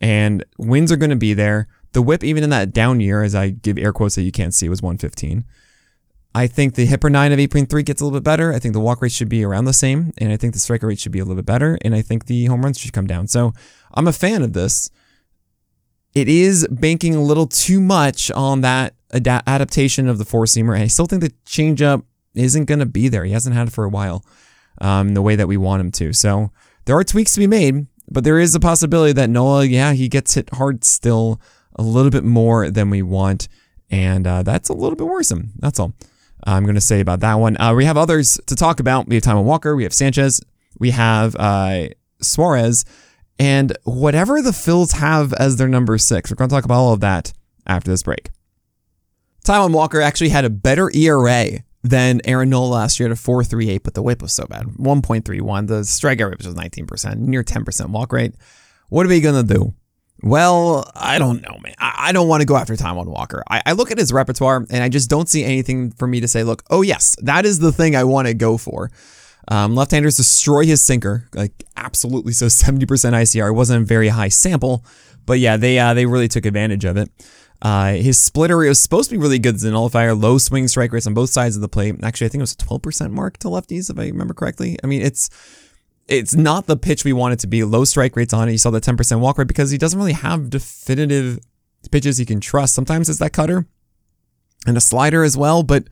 and 0.02 0.44
wins 0.58 0.92
are 0.92 0.98
going 0.98 1.12
to 1.12 1.16
be 1.16 1.34
there. 1.34 1.68
The 1.94 2.02
whip, 2.02 2.24
even 2.24 2.44
in 2.44 2.50
that 2.50 2.74
down 2.74 3.00
year, 3.00 3.22
as 3.22 3.36
I 3.36 3.50
give 3.50 3.78
air 3.78 3.94
quotes 3.94 4.16
that 4.16 4.24
you 4.24 4.32
can't 4.32 4.54
see, 4.54 4.68
was 4.68 4.82
115. 4.82 5.46
I 6.34 6.48
think 6.48 6.76
the 6.76 6.88
hipper 6.88 7.12
9 7.12 7.32
of 7.34 7.40
8.3 7.40 7.86
gets 7.86 8.02
a 8.02 8.06
little 8.06 8.18
bit 8.18 8.24
better. 8.24 8.54
I 8.54 8.60
think 8.60 8.74
the 8.74 8.80
walk 8.80 9.02
rate 9.02 9.12
should 9.12 9.30
be 9.30 9.44
around 9.44 9.66
the 9.66 9.74
same, 9.74 10.14
and 10.18 10.32
I 10.32 10.38
think 10.38 10.54
the 10.54 10.60
striker 10.60 10.88
rate 10.88 11.00
should 11.00 11.12
be 11.12 11.20
a 11.20 11.24
little 11.24 11.36
bit 11.36 11.46
better, 11.46 11.78
and 11.82 11.94
I 11.94 12.02
think 12.02 12.26
the 12.26 12.46
home 12.46 12.64
runs 12.64 12.80
should 12.80 12.94
come 12.94 13.08
down. 13.08 13.28
So 13.28 13.54
I'm 13.94 14.08
a 14.08 14.14
fan 14.14 14.42
of 14.42 14.54
this. 14.54 14.90
It 16.14 16.28
is 16.28 16.68
banking 16.70 17.16
a 17.16 17.22
little 17.22 17.48
too 17.48 17.80
much 17.80 18.32
on 18.32 18.62
that 18.62 18.96
ad- 19.14 19.28
adaptation 19.28 20.08
of 20.08 20.18
the 20.18 20.26
four 20.26 20.46
seamer, 20.46 20.74
and 20.74 20.84
I 20.84 20.88
still 20.88 21.06
think 21.06 21.22
the 21.22 21.34
changeup 21.46 22.04
isn't 22.34 22.66
going 22.66 22.80
to 22.80 22.86
be 22.86 23.08
there. 23.08 23.24
He 23.26 23.32
hasn't 23.32 23.56
had 23.56 23.68
it 23.68 23.72
for 23.72 23.84
a 23.84 23.90
while 23.90 24.26
um, 24.80 25.14
the 25.14 25.22
way 25.22 25.36
that 25.36 25.48
we 25.48 25.58
want 25.58 25.82
him 25.82 25.92
to. 25.92 26.14
So 26.14 26.52
there 26.86 26.98
are 26.98 27.04
tweaks 27.04 27.34
to 27.34 27.40
be 27.40 27.48
made, 27.48 27.88
but 28.10 28.24
there 28.24 28.40
is 28.40 28.56
a 28.56 28.60
possibility 28.60 29.14
that 29.14 29.30
Nola, 29.30 29.66
yeah, 29.66 29.94
he 29.94 30.08
gets 30.08 30.34
hit 30.34 30.50
hard 30.54 30.84
still 30.84 31.40
a 31.76 31.82
little 31.82 32.12
bit 32.12 32.24
more 32.24 32.70
than 32.70 32.90
we 32.90 33.02
want. 33.02 33.48
And 33.90 34.26
uh, 34.26 34.44
that's 34.44 34.70
a 34.70 34.74
little 34.74 34.96
bit 34.96 35.08
worrisome. 35.08 35.52
That's 35.60 35.80
all 35.80 35.94
I'm 36.44 36.64
going 36.64 36.76
to 36.76 36.82
say 36.82 37.00
about 37.00 37.20
that 37.20 37.36
one. 37.36 37.60
Uh, 37.60 37.74
we 37.74 37.86
have 37.86 37.98
others 37.98 38.40
to 38.48 38.56
talk 38.56 38.80
about. 38.80 39.08
We 39.08 39.16
have 39.16 39.24
Taijuan 39.24 39.44
Walker, 39.44 39.76
we 39.76 39.84
have 39.84 39.94
Sanchez, 39.94 40.42
we 40.80 40.92
have 40.92 41.36
uh, 41.36 41.90
Suarez, 42.22 42.86
and 43.42 43.76
whatever 43.86 44.40
the 44.40 44.52
Phils 44.52 44.98
have 44.98 45.34
as 45.34 45.56
their 45.56 45.68
number 45.68 45.98
six. 45.98 46.30
We're 46.30 46.36
going 46.36 46.48
to 46.48 46.56
talk 46.56 46.64
about 46.64 46.78
all 46.78 46.94
of 46.94 47.00
that 47.00 47.34
after 47.66 47.90
this 47.90 48.04
break. 48.04 48.30
Taijuan 49.44 49.72
Walker 49.72 50.00
actually 50.00 50.30
had 50.30 50.46
a 50.46 50.50
better 50.52 50.92
ERA 50.96 51.64
than 51.82 52.22
Aaron 52.26 52.52
Nola 52.52 52.68
last 52.68 53.00
year 53.00 53.10
at 53.10 53.18
a 53.18 53.20
4.38, 53.20 53.82
but 53.82 53.96
the 53.96 54.04
whip 54.04 54.22
was 54.22 54.32
so 54.32 54.46
bad. 54.46 54.66
1.31. 54.66 55.66
The 55.66 55.80
strikeout 55.82 56.30
rate 56.30 56.46
was 56.46 56.54
19%, 56.54 57.18
near 57.18 57.44
10% 57.44 57.90
walk 57.90 58.14
rate. 58.14 58.36
What 58.90 59.08
are 59.08 59.10
we 59.10 59.22
going 59.22 59.48
to 59.48 59.54
do? 59.54 59.74
Well, 60.22 60.88
I 60.94 61.18
don't 61.18 61.42
know, 61.42 61.58
man. 61.64 61.74
I, 61.80 62.12
don't 62.12 62.28
want 62.28 62.42
to 62.42 62.46
go 62.46 62.56
after 62.56 62.76
Taijuan 62.76 63.08
Walker. 63.08 63.44
I, 63.50 63.64
I 63.66 63.72
look 63.72 63.90
at 63.90 63.98
his 63.98 64.14
repertoire 64.14 64.68
and 64.70 64.84
I 64.84 64.90
just 64.90 65.10
don't 65.10 65.28
see 65.28 65.44
anything 65.44 65.90
for 65.94 66.06
me 66.06 66.20
to 66.20 66.28
say, 66.28 66.44
look, 66.44 66.62
oh, 66.70 66.84
yes, 66.84 67.16
that 67.24 67.48
is 67.48 67.58
the 67.58 67.72
thing 67.72 67.96
I 67.96 68.04
want 68.04 68.28
to 68.28 68.36
go 68.36 68.58
for. 68.58 68.92
Um, 69.48 69.76
left-handers 69.76 70.18
destroy 70.18 70.66
his 70.66 70.82
sinker, 70.82 71.28
like 71.34 71.64
absolutely. 71.76 72.34
So 72.34 72.46
70% 72.48 72.86
ICR. 72.86 73.50
It 73.50 73.54
wasn't 73.54 73.84
a 73.84 73.86
very 73.86 74.10
high 74.10 74.30
sample, 74.30 74.86
but 75.26 75.40
yeah, 75.40 75.58
they 75.58 75.80
uh, 75.80 75.94
they 75.94 76.06
really 76.06 76.28
took 76.28 76.46
advantage 76.46 76.86
of 76.86 76.98
it. 76.98 77.10
Uh, 77.62 77.94
his 77.94 78.20
splitter 78.20 78.58
was 78.58 78.82
supposed 78.82 79.10
to 79.10 79.16
be 79.16 79.22
really 79.22 79.38
good 79.38 79.56
as 79.56 79.64
a 79.64 79.72
nullifier, 79.72 80.16
low 80.16 80.40
swing 80.40 80.68
strike 80.68 80.92
rates 80.92 81.06
on 81.06 81.14
both 81.14 81.30
sides 81.30 81.56
of 81.56 81.62
the 81.62 81.70
plate. 81.70 81.96
Actually, 82.02 82.26
I 82.26 82.30
think 82.30 82.40
it 82.40 82.44
was 82.44 82.54
a 82.54 82.58
12% 82.58 83.12
mark 83.12 83.38
to 83.38 83.50
lefties, 83.50 83.92
if 83.92 84.00
I 84.00 84.06
remember 84.06 84.34
correctly. 84.34 84.78
I 84.84 84.88
mean, 84.88 85.04
it's 85.04 85.30
it's 86.08 86.36
not 86.36 86.66
the 86.66 86.76
pitch 86.76 87.06
we 87.06 87.14
want 87.14 87.34
it 87.34 87.40
to 87.40 87.48
be. 87.48 87.64
Low 87.64 87.86
strike 87.86 88.16
rates 88.16 88.34
on 88.34 88.50
it. 88.50 88.52
You 88.52 88.58
saw 88.58 88.72
the 88.72 88.82
10% 88.82 89.20
walk 89.20 89.38
rate 89.38 89.48
because 89.48 89.70
he 89.70 89.78
doesn't 89.78 89.98
really 89.98 90.14
have 90.14 90.50
definitive 90.50 91.40
pitches 91.92 92.18
he 92.18 92.26
can 92.26 92.40
trust. 92.40 92.74
Sometimes 92.76 93.10
it's 93.10 93.20
that 93.20 93.34
cutter 93.34 93.66
and 94.66 94.76
a 94.76 94.82
slider 94.82 95.24
as 95.24 95.38
well, 95.38 95.64
but 95.64 95.86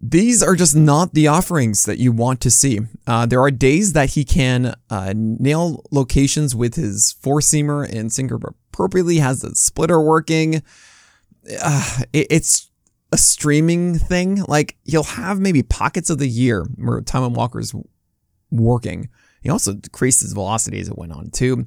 these 0.00 0.42
are 0.42 0.56
just 0.56 0.74
not 0.74 1.12
the 1.12 1.28
offerings 1.28 1.84
that 1.84 1.98
you 1.98 2.10
want 2.10 2.40
to 2.40 2.50
see. 2.50 2.80
Uh, 3.06 3.26
there 3.26 3.40
are 3.40 3.50
days 3.50 3.92
that 3.92 4.10
he 4.10 4.24
can 4.24 4.74
uh, 4.88 5.12
nail 5.14 5.84
locations 5.90 6.54
with 6.54 6.74
his 6.74 7.12
four 7.20 7.40
seamer 7.40 7.88
and 7.88 8.10
sinker 8.10 8.38
appropriately, 8.42 9.18
has 9.18 9.42
the 9.42 9.54
splitter 9.54 10.00
working. 10.00 10.62
Uh, 11.62 12.02
it, 12.12 12.28
it's 12.30 12.70
a 13.12 13.18
streaming 13.18 13.98
thing. 13.98 14.42
Like 14.48 14.76
he'll 14.84 15.02
have 15.02 15.38
maybe 15.38 15.62
pockets 15.62 16.08
of 16.08 16.18
the 16.18 16.28
year 16.28 16.64
where 16.76 17.00
Taijuan 17.02 17.34
Walker's 17.34 17.74
working. 18.50 19.10
He 19.42 19.50
also 19.50 19.74
decreased 19.74 20.22
his 20.22 20.32
velocity 20.32 20.80
as 20.80 20.88
it 20.88 20.96
went 20.96 21.12
on 21.12 21.30
too. 21.30 21.66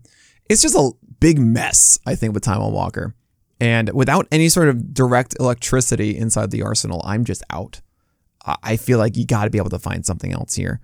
It's 0.50 0.62
just 0.62 0.76
a 0.76 0.92
big 1.20 1.38
mess, 1.40 2.00
I 2.06 2.16
think, 2.16 2.34
with 2.34 2.44
Taijuan 2.44 2.72
Walker. 2.72 3.16
And 3.60 3.92
without 3.94 4.28
any 4.32 4.50
sort 4.50 4.70
of 4.70 4.94
direct 4.94 5.36
electricity 5.40 6.18
inside 6.18 6.52
the 6.52 6.64
arsenal, 6.64 7.02
I'm 7.06 7.24
just 7.24 7.44
out. 7.52 7.82
I 8.46 8.78
feel 8.78 8.98
like 8.98 9.16
you 9.16 9.26
got 9.26 9.46
to 9.46 9.50
be 9.50 9.58
able 9.58 9.70
to 9.70 9.80
find 9.80 10.06
something 10.06 10.34
else 10.34 10.54
here. 10.56 10.82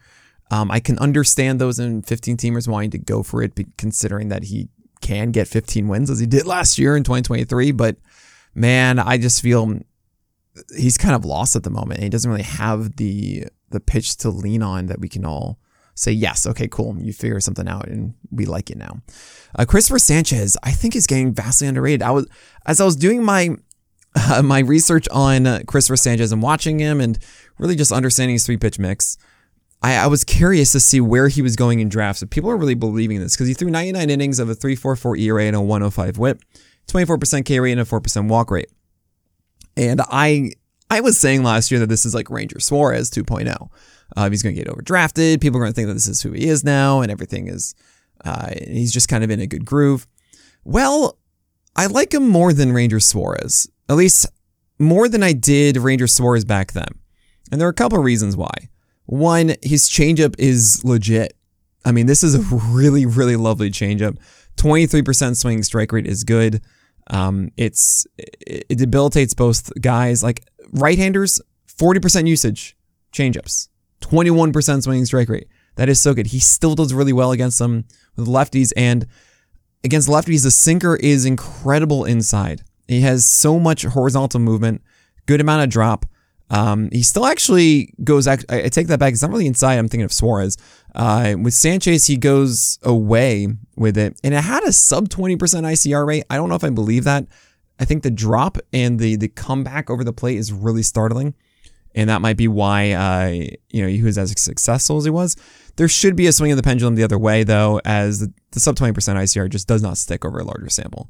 Um, 0.52 0.72
I 0.72 0.80
can 0.80 0.98
understand 1.00 1.60
those 1.60 1.78
in 1.78 2.02
15 2.02 2.38
teamers 2.38 2.68
wanting 2.68 2.92
to 2.92 2.98
go 2.98 3.22
for 3.22 3.44
it, 3.44 3.54
considering 3.78 4.30
that 4.30 4.46
he 4.46 4.70
can 5.02 5.32
get 5.32 5.48
15 5.48 5.88
wins 5.88 6.10
as 6.10 6.20
he 6.20 6.26
did 6.26 6.46
last 6.46 6.78
year 6.78 6.96
in 6.96 7.04
2023. 7.04 7.72
But 7.72 7.98
man, 8.56 9.00
I 9.00 9.18
just 9.18 9.42
feel 9.42 9.80
he's 10.76 10.98
kind 10.98 11.16
of 11.16 11.26
lost 11.26 11.56
at 11.56 11.64
the 11.64 11.70
moment. 11.70 12.02
He 12.02 12.10
doesn't 12.10 12.30
really 12.30 12.44
have 12.44 12.96
the 12.96 13.46
the 13.70 13.80
pitch 13.80 14.18
to 14.18 14.30
lean 14.30 14.64
on 14.64 14.88
that 14.88 15.00
we 15.00 15.08
can 15.08 15.24
all 15.24 15.60
say 15.94 16.12
yes, 16.12 16.48
okay, 16.48 16.68
cool, 16.68 16.96
you 16.98 17.14
figure 17.14 17.40
something 17.40 17.68
out, 17.68 17.88
and 17.88 18.16
we 18.32 18.46
like 18.46 18.70
it 18.70 18.78
now. 18.78 19.02
Uh, 19.58 19.66
Cristopher 19.66 20.00
Sanchez, 20.00 20.58
I 20.64 20.72
think, 20.72 20.96
is 20.96 21.06
getting 21.06 21.34
vastly 21.34 21.68
underrated. 21.68 22.02
I 22.02 22.12
was 22.12 22.28
as 22.66 22.82
I 22.82 22.86
was 22.86 22.96
doing 22.96 23.24
my 23.24 23.50
uh, 24.16 24.42
my 24.44 24.60
research 24.60 25.08
on 25.10 25.46
uh, 25.46 25.60
Cristopher 25.68 25.98
Sanchez 25.98 26.32
and 26.32 26.42
watching 26.42 26.80
him 26.80 27.02
and 27.02 27.20
really 27.60 27.76
just 27.76 27.92
understanding 27.92 28.34
his 28.34 28.46
three 28.46 28.58
pitch 28.58 28.80
mix. 28.80 29.18
I, 29.82 29.96
I, 29.96 30.08
was 30.08 30.24
curious 30.26 30.74
to 30.74 30.80
see 30.80 31.00
where 31.00 31.30
he 31.30 31.42
was 31.42 31.56
going 31.56 31.80
in 31.80 31.88
drafts. 31.88 32.22
If 32.22 32.30
people 32.30 32.50
are 32.50 32.58
really 32.58 32.74
believing 32.74 33.20
this 33.20 33.36
because 33.36 33.48
he 33.48 33.54
threw 33.54 33.70
99 33.70 34.10
innings 34.10 34.40
of 34.40 34.50
a 34.50 34.56
3.44 34.56 35.20
ERA 35.20 35.46
and 35.46 35.56
a 35.56 35.62
105 35.62 36.18
WHIP, 36.18 36.42
24% 36.88 37.46
K 37.46 37.60
rate 37.60 37.72
and 37.72 37.82
a 37.82 37.86
4% 37.86 38.28
walk 38.28 38.52
rate. 38.52 38.70
And 39.78 40.02
I 40.10 40.52
I 40.90 41.02
was 41.02 41.18
saying 41.18 41.44
last 41.44 41.70
year 41.70 41.80
that 41.80 41.88
this 41.88 42.06
is 42.06 42.16
like 42.16 42.30
Ranger 42.30 42.60
Suarez 42.60 43.12
2.0. 43.12 43.70
Uh, 44.18 44.30
he's 44.30 44.42
going 44.42 44.56
to 44.56 44.64
get 44.64 44.72
overdrafted. 44.72 45.40
People 45.40 45.60
are 45.60 45.62
going 45.62 45.72
to 45.72 45.76
think 45.76 45.88
that 45.88 45.94
this 45.94 46.08
is 46.08 46.22
who 46.24 46.32
he 46.32 46.48
is 46.48 46.64
now, 46.64 47.02
and 47.02 47.12
everything 47.12 47.48
is. 47.48 47.76
Uh, 48.26 48.50
he's 48.68 48.92
just 48.92 49.08
kind 49.08 49.24
of 49.24 49.30
in 49.30 49.40
a 49.40 49.48
good 49.48 49.66
groove. 49.66 50.08
Well, 50.64 51.18
I 51.76 51.86
like 51.86 52.14
him 52.14 52.28
more 52.28 52.54
than 52.54 52.74
Ranger 52.74 53.00
Suarez. 53.00 53.70
At 53.88 53.96
least 53.96 54.26
more 54.78 55.08
than 55.08 55.24
I 55.24 55.32
did 55.32 55.78
Ranger 55.78 56.08
Suarez 56.08 56.44
back 56.44 56.74
then. 56.74 56.99
And 57.52 57.60
there 57.60 57.68
are 57.68 57.72
a 57.72 57.76
couple 57.76 57.98
of 57.98 58.06
reasons 58.06 58.38
why. 58.38 58.70
One, 59.06 59.56
his 59.64 59.90
changeup 59.90 60.36
is 60.38 60.84
legit. 60.86 61.36
I 61.84 61.92
mean, 61.92 62.06
this 62.06 62.24
is 62.24 62.36
a 62.36 62.56
really, 62.56 63.06
really 63.06 63.36
lovely 63.36 63.72
changeup. 63.72 64.18
23% 64.58 65.36
swing 65.36 65.64
strike 65.64 65.92
rate 65.92 66.06
is 66.06 66.24
good. 66.24 66.62
Um, 67.10 67.50
it's 67.58 68.06
it 68.18 68.78
debilitates 68.78 69.34
both 69.34 69.72
guys. 69.82 70.22
Like 70.22 70.46
right-handers, 70.74 71.42
40% 71.68 72.28
usage 72.28 72.78
changeups, 73.12 73.70
21% 74.02 74.84
swing 74.84 75.06
strike 75.06 75.30
rate. 75.30 75.48
That 75.76 75.90
is 75.90 76.00
so 76.00 76.14
good. 76.14 76.28
He 76.28 76.40
still 76.40 76.76
does 76.76 76.94
really 76.94 77.14
well 77.14 77.32
against 77.32 77.58
them 77.58 77.86
with 78.16 78.28
lefties, 78.28 78.74
and 78.76 79.08
against 79.84 80.10
lefties, 80.10 80.44
the 80.44 80.52
sinker 80.52 80.98
is 80.98 81.26
incredible 81.26 82.04
inside. 82.06 82.64
He 82.88 83.02
has 83.02 83.26
so 83.26 83.60
much 83.60 83.84
horizontal 83.84 84.40
movement, 84.40 84.82
good 85.26 85.40
amount 85.40 85.64
of 85.64 85.70
drop. 85.70 86.06
Um, 86.50 86.90
he 86.92 87.04
still 87.04 87.26
actually 87.26 87.94
goes. 88.04 88.28
I, 88.28 88.38
I 88.50 88.70
take 88.70 88.88
that 88.88 89.00
back. 89.00 89.14
It's 89.14 89.22
not 89.22 89.32
really 89.32 89.48
inside. 89.48 89.78
I'm 89.78 89.88
thinking 89.88 90.06
of 90.06 90.14
Suarez. 90.14 90.58
Uh, 90.96 91.36
with 91.40 91.54
Sanchez, 91.54 92.08
he 92.08 92.18
goes 92.18 92.80
away 92.84 93.48
with 93.76 93.98
it, 93.98 94.20
and 94.24 94.34
it 94.34 94.44
had 94.44 94.64
a 94.64 94.74
sub 94.74 95.10
20% 95.10 95.38
ICR 95.38 96.06
rate. 96.06 96.24
I 96.30 96.38
don't 96.38 96.50
know 96.50 96.56
if 96.56 96.64
I 96.64 96.70
believe 96.70 97.04
that. 97.04 97.26
I 97.80 97.86
think 97.86 98.04
the 98.04 98.12
drop 98.12 98.58
and 98.74 99.00
the 99.00 99.16
the 99.16 99.30
comeback 99.30 99.90
over 99.90 100.04
the 100.04 100.12
plate 100.12 100.38
is 100.38 100.52
really 100.52 100.84
startling, 100.84 101.36
and 101.96 102.10
that 102.10 102.22
might 102.22 102.36
be 102.36 102.48
why 102.48 102.92
uh, 102.92 103.28
you 103.70 103.84
know 103.84 103.88
he 103.88 104.02
was 104.02 104.18
as 104.18 104.40
successful 104.42 104.98
as 104.98 105.06
he 105.06 105.12
was. 105.12 105.36
There 105.76 105.88
should 105.88 106.16
be 106.16 106.28
a 106.28 106.34
swing 106.34 106.52
of 106.52 106.58
the 106.58 106.64
pendulum 106.64 106.96
the 106.96 107.04
other 107.04 107.18
way, 107.18 107.44
though, 107.44 107.80
as 107.86 108.20
the, 108.20 108.34
the 108.52 108.60
sub 108.60 108.76
20% 108.76 108.92
ICR 108.92 109.50
just 109.50 109.66
does 109.66 109.82
not 109.82 109.98
stick 109.98 110.26
over 110.26 110.40
a 110.40 110.44
larger 110.44 110.68
sample. 110.68 111.10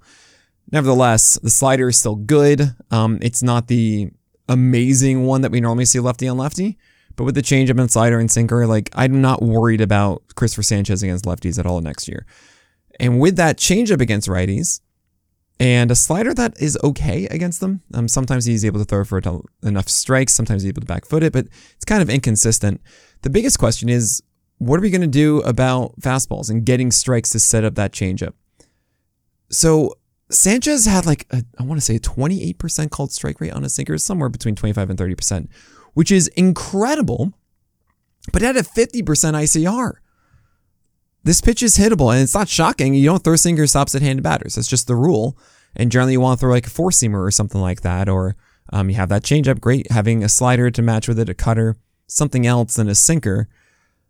Nevertheless, 0.72 1.40
the 1.42 1.50
slider 1.50 1.90
is 1.90 1.98
still 1.98 2.16
good. 2.16 2.76
Um, 2.92 3.18
it's 3.20 3.42
not 3.42 3.66
the 3.66 4.12
amazing 4.50 5.26
one 5.26 5.42
that 5.42 5.52
we 5.52 5.62
normally 5.62 5.86
see 5.86 6.00
lefty 6.00 6.28
on 6.28 6.38
lefty, 6.38 6.78
but 7.16 7.24
with 7.24 7.36
the 7.36 7.42
changeup 7.42 7.80
and 7.80 7.90
slider 7.90 8.20
and 8.20 8.30
sinker, 8.30 8.68
like 8.68 8.90
I'm 8.94 9.22
not 9.22 9.42
worried 9.42 9.80
about 9.80 10.24
Cristopher 10.36 10.64
Sanchez 10.64 11.02
against 11.04 11.26
lefties 11.26 11.58
at 11.60 11.66
all 11.66 11.80
next 11.80 12.08
year. 12.08 12.26
And 13.00 13.20
with 13.20 13.38
that 13.38 13.58
changeup 13.58 14.02
against 14.02 14.28
righties 14.28 14.82
and 15.60 15.92
a 15.92 15.96
slider 15.96 16.34
that 16.34 16.60
is 16.62 16.78
okay 16.84 17.26
against 17.28 17.62
them, 17.62 17.82
um, 17.94 18.08
sometimes 18.08 18.46
he's 18.46 18.66
able 18.66 18.80
to 18.80 18.86
throw 18.86 19.06
for 19.06 19.22
enough 19.64 19.88
strikes, 19.88 20.34
sometimes 20.34 20.64
he's 20.64 20.70
able 20.70 20.82
to 20.82 20.88
back 20.88 21.06
foot 21.06 21.24
it, 21.24 21.32
but 21.32 21.48
it's 21.76 21.86
kind 21.86 22.02
of 22.02 22.10
inconsistent. 22.10 22.82
The 23.22 23.30
biggest 23.30 23.60
question 23.60 23.88
is, 23.88 24.22
what 24.58 24.78
are 24.78 24.82
we 24.82 24.90
going 24.90 25.02
to 25.02 25.08
do 25.08 25.40
about 25.42 26.00
fastballs 26.02 26.50
and 26.50 26.66
getting 26.66 26.92
strikes 26.92 27.30
to 27.30 27.40
set 27.40 27.64
up 27.64 27.76
that 27.76 27.94
changeup? 27.94 28.34
So 29.50 29.96
Sanchez 30.32 30.86
had 30.86 31.06
like 31.06 31.26
a, 31.32 31.44
I 31.58 31.64
want 31.64 31.80
to 31.80 31.86
say 31.86 31.96
a 31.96 32.00
28% 32.00 32.92
called 32.92 33.12
strike 33.12 33.42
rate 33.42 33.54
on 33.54 33.64
a 33.64 33.70
sinker, 33.70 33.98
somewhere 33.98 34.30
between 34.30 34.56
25 34.56 34.90
and 34.90 35.00
30%, 35.00 35.48
which 35.94 36.12
is 36.12 36.28
incredible. 36.30 37.34
But 38.32 38.42
had 38.42 38.58
a 38.58 38.64
50% 38.64 39.04
ICR. 39.04 39.94
This 41.24 41.42
pitch 41.42 41.64
is 41.64 41.78
hittable, 41.78 42.14
and 42.14 42.22
it's 42.22 42.36
not 42.36 42.48
shocking. 42.48 42.94
You 42.94 43.06
don't 43.06 43.24
throw 43.24 43.36
sinker 43.36 43.66
stops 43.66 43.96
at 43.96 44.02
handed 44.02 44.24
batters. 44.24 44.56
That's 44.56 44.68
just 44.68 44.88
the 44.88 44.96
rule. 44.96 45.38
And 45.76 45.92
generally, 45.92 46.14
you 46.14 46.22
want 46.22 46.40
to 46.40 46.42
throw 46.42 46.52
like 46.52 46.68
a 46.68 46.70
four 46.70 46.92
seamer 46.92 47.26
or 47.26 47.32
something 47.32 47.60
like 47.60 47.82
that, 47.82 48.08
or 48.08 48.36
um, 48.72 48.90
you 48.90 48.96
have 48.96 49.10
that 49.10 49.24
changeup. 49.24 49.60
Great, 49.60 49.92
having 49.92 50.24
a 50.24 50.30
slider 50.30 50.70
to 50.70 50.82
match 50.82 51.08
with 51.08 51.20
it, 51.20 51.30
a 51.30 51.34
cutter, 51.34 51.76
something 52.08 52.46
else 52.46 52.76
than 52.76 52.88
a 52.88 52.96
sinker. 52.96 53.48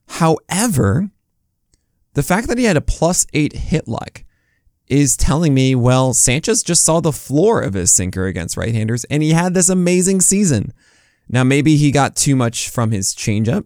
However, 0.07 1.09
the 2.13 2.23
fact 2.23 2.47
that 2.47 2.57
he 2.57 2.65
had 2.65 2.77
a 2.77 2.81
plus 2.81 3.25
eight 3.33 3.53
hit 3.53 3.87
luck 3.87 4.23
is 4.89 5.15
telling 5.15 5.53
me, 5.53 5.75
well, 5.75 6.13
Sanchez 6.13 6.63
just 6.63 6.83
saw 6.83 6.99
the 6.99 7.13
floor 7.13 7.61
of 7.61 7.75
his 7.75 7.93
sinker 7.93 8.25
against 8.25 8.57
right 8.57 8.73
handers 8.73 9.05
and 9.05 9.21
he 9.21 9.31
had 9.31 9.53
this 9.53 9.69
amazing 9.69 10.19
season. 10.19 10.73
Now, 11.29 11.43
maybe 11.43 11.77
he 11.77 11.91
got 11.91 12.15
too 12.15 12.35
much 12.35 12.69
from 12.69 12.91
his 12.91 13.13
changeup, 13.13 13.65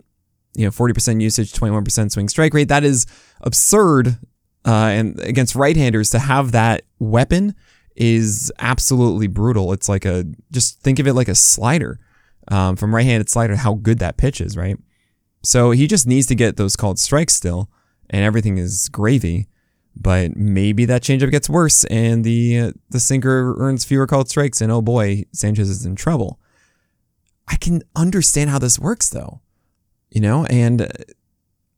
you 0.54 0.66
know, 0.66 0.72
40% 0.72 1.22
usage, 1.22 1.54
21% 1.54 2.12
swing 2.12 2.28
strike 2.28 2.54
rate. 2.54 2.68
That 2.68 2.84
is 2.84 3.06
absurd. 3.42 4.18
Uh, 4.66 4.92
and 4.92 5.20
against 5.22 5.56
right 5.56 5.76
handers 5.76 6.10
to 6.12 6.20
have 6.20 6.52
that 6.52 6.84
weapon 7.00 7.56
is 7.96 8.52
absolutely 8.60 9.28
brutal. 9.28 9.72
It's 9.72 9.88
like 9.88 10.06
a, 10.06 10.26
just 10.52 10.82
think 10.82 11.00
of 11.00 11.08
it 11.08 11.14
like 11.14 11.28
a 11.28 11.36
slider 11.36 12.00
um, 12.50 12.76
from 12.76 12.94
right 12.94 13.06
handed 13.06 13.30
slider, 13.30 13.56
how 13.56 13.76
good 13.76 14.00
that 14.00 14.18
pitch 14.18 14.42
is, 14.42 14.58
right? 14.58 14.78
So 15.44 15.72
he 15.72 15.88
just 15.88 16.08
needs 16.08 16.28
to 16.28 16.36
get 16.36 16.58
those 16.58 16.76
called 16.76 17.00
strikes 17.00 17.36
still, 17.36 17.70
and 18.10 18.24
everything 18.24 18.58
is 18.58 18.90
gravy. 18.90 19.48
But 19.96 20.36
maybe 20.36 20.86
that 20.86 21.04
changeup 21.04 21.32
gets 21.32 21.50
worse 21.50 21.84
and 21.86 22.24
the 22.24 22.60
uh, 22.60 22.72
the 22.90 23.00
sinker 23.00 23.56
earns 23.60 23.86
fewer 23.86 24.08
called 24.08 24.30
strikes, 24.30 24.60
and 24.60 24.72
oh 24.72 24.82
boy, 24.82 25.26
Sanchez 25.32 25.70
is 25.70 25.86
in 25.86 25.96
trouble. 25.96 26.40
I 27.48 27.58
can 27.58 27.84
understand 27.96 28.50
how 28.50 28.60
this 28.60 28.80
works 28.80 29.10
though, 29.10 29.42
you 30.10 30.22
know, 30.22 30.46
and 30.46 30.82
uh, 30.82 30.88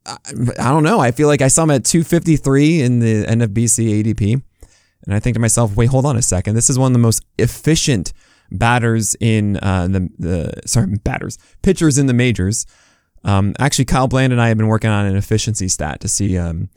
I, 0.05 0.17
I 0.60 0.69
don't 0.69 0.84
know. 0.84 1.00
I 1.00 1.12
feel 1.12 1.27
like 1.27 1.41
I 1.41 1.50
saw 1.50 1.63
him 1.63 1.72
at 1.72 1.84
253 1.84 2.81
in 2.81 3.00
the 3.00 3.25
NFBC 3.25 4.03
ADP, 4.03 4.41
and 5.05 5.13
I 5.13 5.19
think 5.19 5.36
to 5.36 5.39
myself, 5.41 5.75
wait, 5.75 5.88
hold 5.88 6.05
on 6.05 6.15
a 6.15 6.22
second. 6.22 6.55
This 6.55 6.69
is 6.69 6.79
one 6.79 6.91
of 6.91 6.93
the 6.93 7.00
most 7.00 7.24
efficient 7.38 8.13
batters 8.51 9.15
in 9.19 9.57
uh, 9.57 9.88
the 9.88 10.10
the 10.17 10.62
sorry 10.65 10.88
batters 11.03 11.38
pitchers 11.62 11.98
in 11.98 12.05
the 12.05 12.13
majors. 12.13 12.65
Um, 13.24 13.55
actually, 13.60 13.86
Kyle 13.86 14.07
Bland 14.07 14.31
and 14.31 14.41
I 14.41 14.50
have 14.50 14.57
been 14.57 14.67
working 14.67 14.89
on 14.89 15.05
an 15.05 15.15
efficiency 15.15 15.67
stat 15.67 16.00
to 16.01 16.07
see 16.07 16.38
um, 16.38 16.69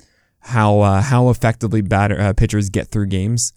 how 0.48 0.80
uh, 0.80 1.02
how 1.02 1.30
effectively 1.30 1.80
batter, 1.80 2.20
uh, 2.20 2.32
pitchers 2.32 2.70
get 2.70 2.88
through 2.88 3.06
games. 3.06 3.52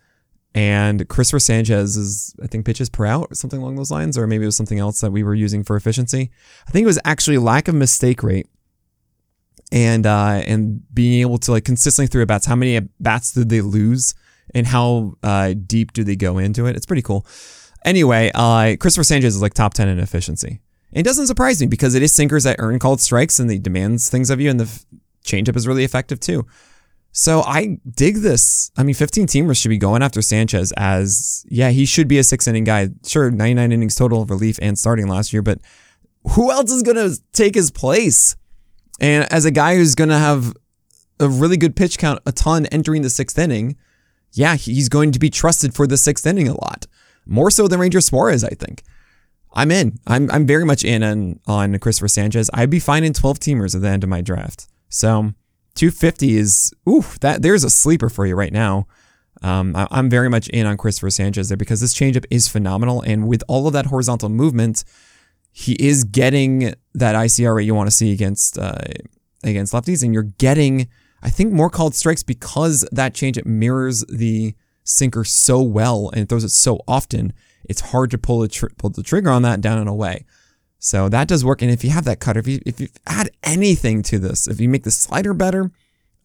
And 0.54 1.08
Cristopher 1.08 1.42
Sanchez 1.42 1.96
is, 1.96 2.36
I 2.44 2.48
think, 2.48 2.66
pitches 2.66 2.90
per 2.90 3.06
out 3.06 3.38
something 3.38 3.62
along 3.62 3.76
those 3.78 3.90
lines, 3.90 4.18
or 4.18 4.28
maybe 4.28 4.44
it 4.44 4.48
was 4.48 4.58
something 4.58 4.80
else 4.80 5.00
that 5.00 5.12
we 5.12 5.24
were 5.24 5.34
using 5.34 5.64
for 5.64 5.78
efficiency. 5.78 6.30
I 6.68 6.72
think 6.72 6.84
it 6.84 6.88
was 6.88 7.00
actually 7.06 7.38
lack 7.38 7.70
of 7.70 7.76
mistake 7.76 8.22
rate 8.22 8.48
and 9.72 10.06
uh, 10.06 10.44
and 10.46 10.82
being 10.94 11.22
able 11.22 11.38
to 11.40 11.52
like 11.52 11.64
consistently 11.64 12.08
throw 12.08 12.26
bats. 12.26 12.46
How 12.46 12.58
many 12.58 12.78
bats 13.00 13.32
did 13.32 13.48
they 13.48 13.62
lose, 13.62 14.14
and 14.54 14.68
how 14.68 15.14
uh, 15.24 15.54
deep 15.54 15.94
do 15.94 16.04
they 16.04 16.18
go 16.18 16.38
into 16.38 16.66
it? 16.66 16.76
It's 16.76 16.86
pretty 16.86 17.02
cool. 17.02 17.26
Anyway, 17.86 18.30
uh, 18.36 18.76
Cristopher 18.78 19.06
Sanchez 19.06 19.36
is 19.36 19.42
like 19.42 19.54
top 19.54 19.74
ten 19.74 19.88
in 19.88 20.00
efficiency. 20.00 20.60
It 20.92 21.04
doesn't 21.04 21.28
surprise 21.28 21.62
me 21.62 21.68
because 21.68 21.96
it 21.96 22.04
is 22.04 22.12
sinkers 22.12 22.44
that 22.44 22.58
earn 22.60 22.78
called 22.78 23.00
strikes 23.00 23.40
and 23.40 23.50
they 23.50 23.58
demands 23.58 24.10
things 24.10 24.30
of 24.30 24.42
you, 24.42 24.50
and 24.50 24.60
the 24.60 24.84
changeup 25.24 25.56
is 25.56 25.66
really 25.66 25.86
effective 25.86 26.20
too. 26.20 26.46
So 27.12 27.42
I 27.42 27.78
dig 27.90 28.18
this. 28.18 28.72
I 28.78 28.84
mean, 28.84 28.96
15 28.96 29.28
teamers 29.28 29.62
should 29.62 29.70
be 29.70 29.78
going 29.78 30.02
after 30.02 30.22
Sanchez 30.22 30.72
as, 30.78 31.46
yeah, 31.50 31.70
he 31.70 31.86
should 31.86 32.08
be 32.08 32.18
a 32.18 32.24
six 32.24 32.48
inning 32.48 32.64
guy. 32.64 32.90
Sure, 33.06 33.30
99 33.30 33.72
innings 33.72 33.96
total 33.96 34.26
relief 34.26 34.58
and 34.62 34.80
starting 34.80 35.08
last 35.08 35.34
year, 35.34 35.42
but 35.42 35.60
who 36.36 36.52
else 36.52 36.72
is 36.72 36.84
going 36.84 36.96
to 36.96 37.20
take 37.34 37.56
his 37.56 37.70
place? 37.70 38.36
And 39.00 39.32
as 39.32 39.46
a 39.46 39.52
guy 39.52 39.76
who's 39.76 39.96
going 39.96 40.10
to 40.10 40.18
have 40.18 40.54
a 41.20 41.28
really 41.28 41.58
good 41.58 41.76
pitch 41.76 41.98
count, 41.98 42.22
a 42.26 42.32
ton 42.32 42.66
entering 42.68 43.02
the 43.02 43.10
sixth 43.10 43.38
inning, 43.38 43.76
yeah, 44.32 44.56
he's 44.56 44.88
going 44.88 45.12
to 45.12 45.20
be 45.20 45.30
trusted 45.30 45.74
for 45.74 45.88
the 45.88 45.98
sixth 45.98 46.26
inning 46.26 46.48
a 46.48 46.54
lot. 46.54 46.88
More 47.26 47.52
so 47.52 47.68
than 47.68 47.80
Ranger 47.80 48.02
Suarez, 48.02 48.44
I 48.44 48.50
think. 48.50 48.84
I'm 49.54 49.70
in. 49.70 50.00
I'm 50.08 50.32
I'm 50.32 50.48
very 50.48 50.66
much 50.66 50.86
in 50.86 51.04
on, 51.04 51.40
on 51.46 51.74
Cristopher 51.80 52.10
Sanchez. 52.10 52.50
I'd 52.54 52.70
be 52.70 52.80
fine 52.80 53.04
in 53.04 53.12
12 53.12 53.40
teamers 53.40 53.76
at 53.76 53.82
the 53.82 53.90
end 53.90 54.04
of 54.04 54.10
my 54.10 54.22
draft. 54.22 54.68
So 54.88 55.34
250 55.76 56.38
is 56.38 56.74
ooh, 56.88 57.04
that 57.22 57.42
there's 57.42 57.64
a 57.64 57.70
sleeper 57.70 58.10
for 58.10 58.26
you 58.26 58.36
right 58.36 58.54
now. 58.54 58.88
Um, 59.42 59.76
I, 59.76 59.88
am 59.92 60.10
very 60.10 60.30
much 60.30 60.50
in 60.50 60.68
on 60.68 60.78
Cristopher 60.78 61.10
Sanchez 61.10 61.50
there 61.50 61.58
because 61.58 61.82
this 61.82 61.94
changeup 61.94 62.26
is 62.30 62.48
phenomenal, 62.48 63.02
and 63.02 63.28
with 63.28 63.44
all 63.48 63.66
of 63.66 63.74
that 63.74 63.88
horizontal 63.88 64.30
movement, 64.30 64.84
he 65.52 65.74
is 65.74 66.04
getting 66.04 66.76
that 66.94 67.16
ICR 67.16 67.56
rate 67.56 67.66
you 67.66 67.74
want 67.74 67.88
to 67.88 67.96
see 67.96 68.12
against 68.12 68.60
uh, 68.60 68.78
against 69.44 69.74
lefties, 69.74 70.04
and 70.04 70.14
you're 70.14 70.24
getting 70.24 70.88
I 71.22 71.30
think 71.30 71.54
more 71.54 71.70
called 71.70 71.96
strikes 71.96 72.24
because 72.24 72.88
that 72.92 73.14
changeup 73.14 73.46
mirrors 73.46 74.04
the 74.06 74.56
sinker 74.84 75.24
so 75.24 75.62
well 75.62 76.10
and 76.10 76.22
it 76.22 76.30
throws 76.30 76.44
it 76.44 76.50
so 76.50 76.82
often. 76.88 77.34
It's 77.66 77.82
hard 77.82 78.12
to 78.12 78.18
pull, 78.18 78.48
tr- 78.48 78.68
pull 78.78 78.90
the 78.90 79.04
trigger 79.04 79.30
on 79.30 79.44
that 79.44 79.62
down 79.62 79.78
and 79.78 79.88
away. 79.90 80.26
So 80.84 81.10
that 81.10 81.28
does 81.28 81.46
work. 81.46 81.62
And 81.62 81.70
if 81.70 81.84
you 81.84 81.92
have 81.92 82.06
that 82.06 82.20
cutter, 82.20 82.40
if 82.40 82.48
you 82.48 82.60
if 82.66 82.80
you 82.80 82.88
add 83.06 83.30
anything 83.44 84.02
to 84.04 84.18
this, 84.18 84.48
if 84.48 84.60
you 84.60 84.68
make 84.68 84.84
the 84.84 84.90
slider 84.90 85.32
better, 85.32 85.72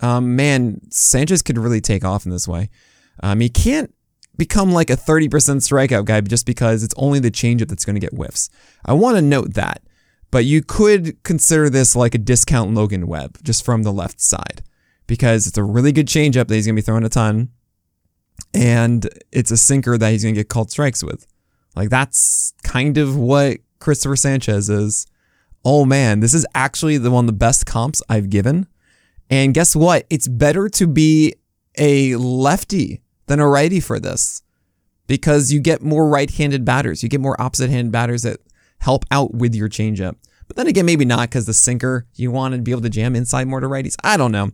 um, 0.01 0.35
man, 0.35 0.81
Sanchez 0.91 1.43
could 1.43 1.59
really 1.59 1.83
take 1.83 2.07
off 2.07 2.25
in 2.25 2.33
this 2.33 2.49
way. 2.49 2.71
Um, 3.23 3.41
he 3.41 3.51
can't 3.51 3.95
become 4.39 4.73
like 4.73 4.89
a 4.89 4.97
30% 4.97 5.29
strikeout 5.29 6.07
guy 6.07 6.23
just 6.23 6.47
because 6.47 6.83
it's 6.83 6.95
only 6.97 7.19
the 7.19 7.31
changeup 7.31 7.69
that's 7.69 7.85
going 7.85 7.97
to 7.97 8.01
get 8.01 8.15
whiffs. 8.15 8.49
I 8.85 8.95
want 8.95 9.17
to 9.17 9.23
note 9.23 9.55
that. 9.55 9.83
But 10.31 10.47
you 10.47 10.63
could 10.63 11.23
consider 11.23 11.69
this 11.69 11.95
like 11.95 12.15
a 12.15 12.19
discount 12.19 12.73
Logan 12.73 13.07
Webb 13.07 13.39
just 13.43 13.63
from 13.63 13.83
the 13.83 13.93
left 13.93 14.21
side 14.21 14.63
because 15.07 15.47
it's 15.47 15.59
a 15.59 15.63
really 15.63 15.93
good 15.93 16.09
changeup 16.09 16.49
that 16.49 16.55
he's 16.55 16.67
going 16.67 16.77
to 16.77 16.83
be 16.83 16.85
throwing 16.85 17.05
a 17.05 17.11
ton. 17.11 17.51
And 18.55 19.07
it's 19.33 19.51
a 19.51 19.57
sinker 19.57 19.99
that 19.99 20.11
he's 20.11 20.23
going 20.23 20.35
to 20.35 20.41
get 20.41 20.49
called 20.49 20.71
strikes 20.71 21.03
with. 21.03 21.27
Like 21.75 21.91
that's 21.91 22.55
kind 22.65 22.97
of 22.97 23.17
what 23.17 23.59
Cristopher 23.79 24.17
Sanchez 24.17 24.69
is. 24.71 25.07
Oh 25.65 25.85
man, 25.85 26.21
this 26.21 26.33
is 26.33 26.47
actually 26.55 26.97
the 26.97 27.11
one 27.11 27.25
of 27.25 27.27
the 27.27 27.33
best 27.33 27.67
comps 27.67 28.01
I've 28.09 28.31
given. 28.31 28.69
And 29.29 29.53
guess 29.53 29.75
what? 29.75 30.07
It's 30.09 30.29
better 30.29 30.69
to 30.69 30.87
be 30.87 31.35
a 31.77 32.15
lefty 32.15 33.03
than 33.27 33.41
a 33.41 33.49
righty 33.49 33.81
for 33.81 33.99
this 33.99 34.43
because 35.09 35.53
you 35.53 35.59
get 35.61 35.83
more 35.83 36.09
right-handed 36.09 36.65
batters. 36.65 37.03
You 37.03 37.09
get 37.09 37.21
more 37.21 37.41
opposite-handed 37.41 37.91
batters 37.91 38.23
that 38.23 38.39
help 38.79 39.05
out 39.11 39.35
with 39.35 39.55
your 39.55 39.69
changeup. 39.69 40.15
But 40.47 40.57
then 40.57 40.69
again, 40.69 40.87
maybe 40.87 41.05
not 41.05 41.29
because 41.29 41.47
the 41.47 41.55
sinker, 41.55 42.07
you 42.15 42.31
want 42.31 42.55
to 42.55 42.61
be 42.61 42.71
able 42.71 42.83
to 42.83 42.89
jam 42.89 43.17
inside 43.17 43.49
more 43.49 43.59
to 43.59 43.67
righties. 43.67 43.97
I 44.05 44.17
don't 44.17 44.33
know. 44.33 44.51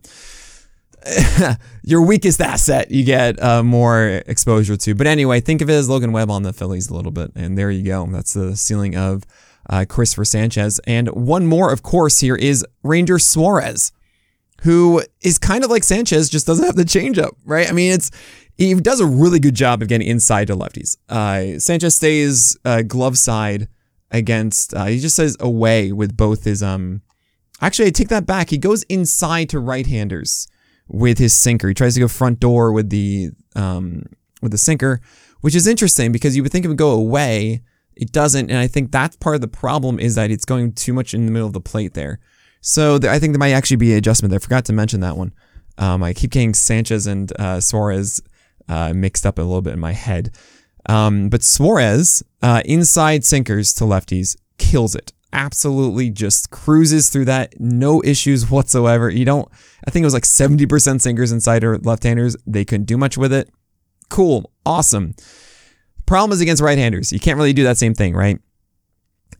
your 1.83 2.01
weakest 2.01 2.41
asset 2.41 2.91
you 2.91 3.03
get 3.03 3.41
uh, 3.41 3.63
more 3.63 4.21
exposure 4.25 4.77
to. 4.77 4.95
But 4.95 5.07
anyway, 5.07 5.39
think 5.39 5.61
of 5.61 5.69
it 5.69 5.73
as 5.73 5.89
Logan 5.89 6.11
Webb 6.11 6.29
on 6.31 6.43
the 6.43 6.53
Phillies 6.53 6.89
a 6.89 6.95
little 6.95 7.11
bit. 7.11 7.31
And 7.35 7.57
there 7.57 7.71
you 7.71 7.83
go. 7.83 8.05
That's 8.07 8.33
the 8.33 8.55
ceiling 8.55 8.95
of 8.95 9.23
uh, 9.69 9.85
Cristopher 9.87 10.25
Sanchez. 10.25 10.79
And 10.85 11.09
one 11.09 11.45
more, 11.45 11.71
of 11.71 11.83
course, 11.83 12.19
here 12.19 12.35
is 12.35 12.65
Ranger 12.83 13.19
Suarez, 13.19 13.91
who 14.61 15.03
is 15.21 15.37
kind 15.37 15.63
of 15.63 15.69
like 15.69 15.83
Sanchez, 15.83 16.29
just 16.29 16.47
doesn't 16.47 16.65
have 16.65 16.75
the 16.75 16.83
changeup, 16.83 17.31
right? 17.45 17.69
I 17.69 17.71
mean, 17.71 17.91
it's 17.91 18.11
he 18.55 18.73
does 18.75 18.99
a 18.99 19.05
really 19.05 19.39
good 19.39 19.55
job 19.55 19.81
of 19.81 19.87
getting 19.87 20.07
inside 20.07 20.47
to 20.47 20.55
lefties. 20.55 20.95
Uh, 21.09 21.59
Sanchez 21.59 21.95
stays 21.95 22.57
uh, 22.63 22.83
glove 22.83 23.17
side 23.17 23.67
against. 24.11 24.73
Uh, 24.73 24.85
he 24.85 24.99
just 24.99 25.15
says 25.15 25.35
away 25.39 25.91
with 25.91 26.15
both 26.15 26.43
his 26.43 26.61
um. 26.61 27.01
Actually, 27.61 27.87
I 27.87 27.91
take 27.91 28.09
that 28.09 28.25
back. 28.25 28.49
He 28.49 28.57
goes 28.57 28.83
inside 28.83 29.49
to 29.49 29.59
right-handers 29.59 30.47
with 30.93 31.17
his 31.17 31.33
sinker. 31.33 31.67
He 31.67 31.73
tries 31.73 31.95
to 31.95 31.99
go 31.99 32.07
front 32.07 32.39
door 32.39 32.71
with 32.71 32.89
the 32.89 33.31
um, 33.55 34.03
with 34.41 34.51
the 34.51 34.57
sinker, 34.57 35.01
which 35.41 35.55
is 35.55 35.67
interesting 35.67 36.11
because 36.11 36.37
you 36.37 36.43
would 36.43 36.51
think 36.51 36.63
it 36.63 36.69
would 36.69 36.77
go 36.77 36.91
away. 36.91 37.63
It 37.95 38.11
doesn't, 38.11 38.49
and 38.49 38.57
I 38.57 38.67
think 38.67 38.91
that's 38.91 39.15
part 39.17 39.35
of 39.35 39.41
the 39.41 39.47
problem 39.47 39.99
is 39.99 40.15
that 40.15 40.31
it's 40.31 40.45
going 40.45 40.73
too 40.73 40.93
much 40.93 41.13
in 41.13 41.25
the 41.25 41.31
middle 41.31 41.47
of 41.47 41.53
the 41.53 41.61
plate 41.61 41.93
there. 41.93 42.19
So 42.61 42.95
I 42.95 43.19
think 43.19 43.33
there 43.33 43.39
might 43.39 43.51
actually 43.51 43.77
be 43.77 43.91
an 43.91 43.97
adjustment 43.97 44.29
there. 44.29 44.39
I 44.39 44.41
forgot 44.41 44.65
to 44.65 44.73
mention 44.73 45.01
that 45.01 45.17
one. 45.17 45.33
Um, 45.77 46.01
I 46.01 46.13
keep 46.13 46.31
getting 46.31 46.53
Sanchez 46.53 47.05
and 47.07 47.31
uh, 47.39 47.59
Suarez 47.59 48.21
uh, 48.69 48.93
mixed 48.93 49.25
up 49.25 49.37
a 49.37 49.41
little 49.41 49.61
bit 49.61 49.73
in 49.73 49.79
my 49.79 49.91
head. 49.91 50.31
Um, 50.87 51.29
but 51.29 51.43
Suarez, 51.43 52.23
uh, 52.41 52.61
inside 52.65 53.25
sinkers 53.25 53.73
to 53.75 53.83
lefties, 53.83 54.37
kills 54.57 54.95
it 54.95 55.11
absolutely 55.33 56.09
just 56.09 56.51
cruises 56.51 57.09
through 57.09 57.25
that. 57.25 57.59
No 57.59 58.01
issues 58.03 58.49
whatsoever. 58.49 59.09
You 59.09 59.25
don't, 59.25 59.49
I 59.85 59.91
think 59.91 60.03
it 60.03 60.05
was 60.05 60.13
like 60.13 60.23
70% 60.23 61.01
sinkers 61.01 61.31
inside 61.31 61.63
or 61.63 61.77
left 61.79 62.03
handers. 62.03 62.37
They 62.47 62.63
couldn't 62.63 62.85
do 62.85 62.97
much 62.97 63.17
with 63.17 63.33
it. 63.33 63.49
Cool. 64.09 64.51
Awesome. 64.65 65.15
Problem 66.05 66.31
is 66.31 66.41
against 66.41 66.61
right 66.61 66.77
handers. 66.77 67.11
You 67.11 67.19
can't 67.19 67.37
really 67.37 67.53
do 67.53 67.63
that 67.63 67.77
same 67.77 67.93
thing, 67.93 68.13
right? 68.13 68.39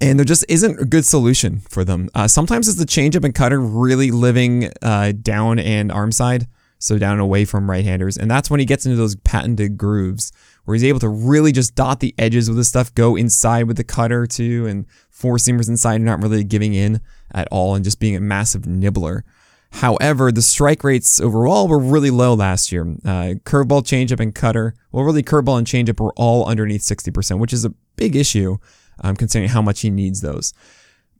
And 0.02 0.18
there 0.18 0.26
just 0.26 0.46
isn't 0.50 0.80
a 0.80 0.86
good 0.86 1.06
solution 1.06 1.60
for 1.70 1.84
them. 1.86 2.10
Uh, 2.16 2.28
sometimes 2.28 2.68
it's 2.68 2.78
the 2.78 2.86
changeup 2.86 3.24
and 3.24 3.34
cutter 3.34 3.60
really 3.60 4.12
living 4.12 4.70
uh, 4.82 5.14
down 5.22 5.60
and 5.60 5.92
arm 5.92 6.12
side, 6.12 6.48
so 6.84 6.98
down 6.98 7.20
away 7.20 7.46
from 7.46 7.70
right 7.70 7.86
handers. 7.86 8.18
And 8.18 8.30
that's 8.30 8.50
when 8.50 8.60
he 8.60 8.66
gets 8.66 8.86
into 8.86 8.98
those 8.98 9.16
patented 9.16 9.78
grooves 9.78 10.34
where 10.66 10.76
he's 10.76 10.84
able 10.84 11.00
to 11.00 11.08
really 11.08 11.54
just 11.54 11.76
dot 11.76 12.02
the 12.02 12.14
edges 12.18 12.50
with 12.50 12.58
the 12.58 12.66
stuff, 12.66 12.94
go 12.94 13.16
inside 13.16 13.64
with 13.64 13.78
the 13.78 13.86
cutter 13.86 14.28
too, 14.28 14.68
and 14.68 14.86
four 15.10 15.38
seamers 15.38 15.70
inside, 15.70 16.02
not 16.02 16.22
really 16.22 16.44
giving 16.44 16.74
in 16.74 17.00
at 17.34 17.48
all 17.52 17.74
and 17.74 17.86
just 17.86 18.02
being 18.02 18.18
a 18.18 18.20
massive 18.20 18.66
nibbler. 18.66 19.24
However, 19.72 20.32
the 20.32 20.42
strike 20.42 20.84
rates 20.84 21.22
overall 21.22 21.68
were 21.68 21.80
really 21.80 22.12
low 22.12 22.34
last 22.34 22.72
year. 22.72 22.84
Uh, 22.84 23.40
curveball, 23.46 23.84
changeup, 23.84 24.20
and 24.20 24.36
cutter. 24.36 24.76
Well, 24.92 25.06
really, 25.06 25.24
curveball 25.24 25.58
and 25.58 25.66
changeup 25.66 26.00
were 26.00 26.14
all 26.16 26.46
underneath 26.46 26.82
60%, 26.82 27.40
which 27.40 27.54
is 27.54 27.66
a 27.66 27.74
big 27.96 28.16
issue 28.16 28.58
um, 29.00 29.16
considering 29.16 29.50
how 29.50 29.62
much 29.62 29.82
he 29.82 29.90
needs 29.90 30.22
those. 30.22 30.54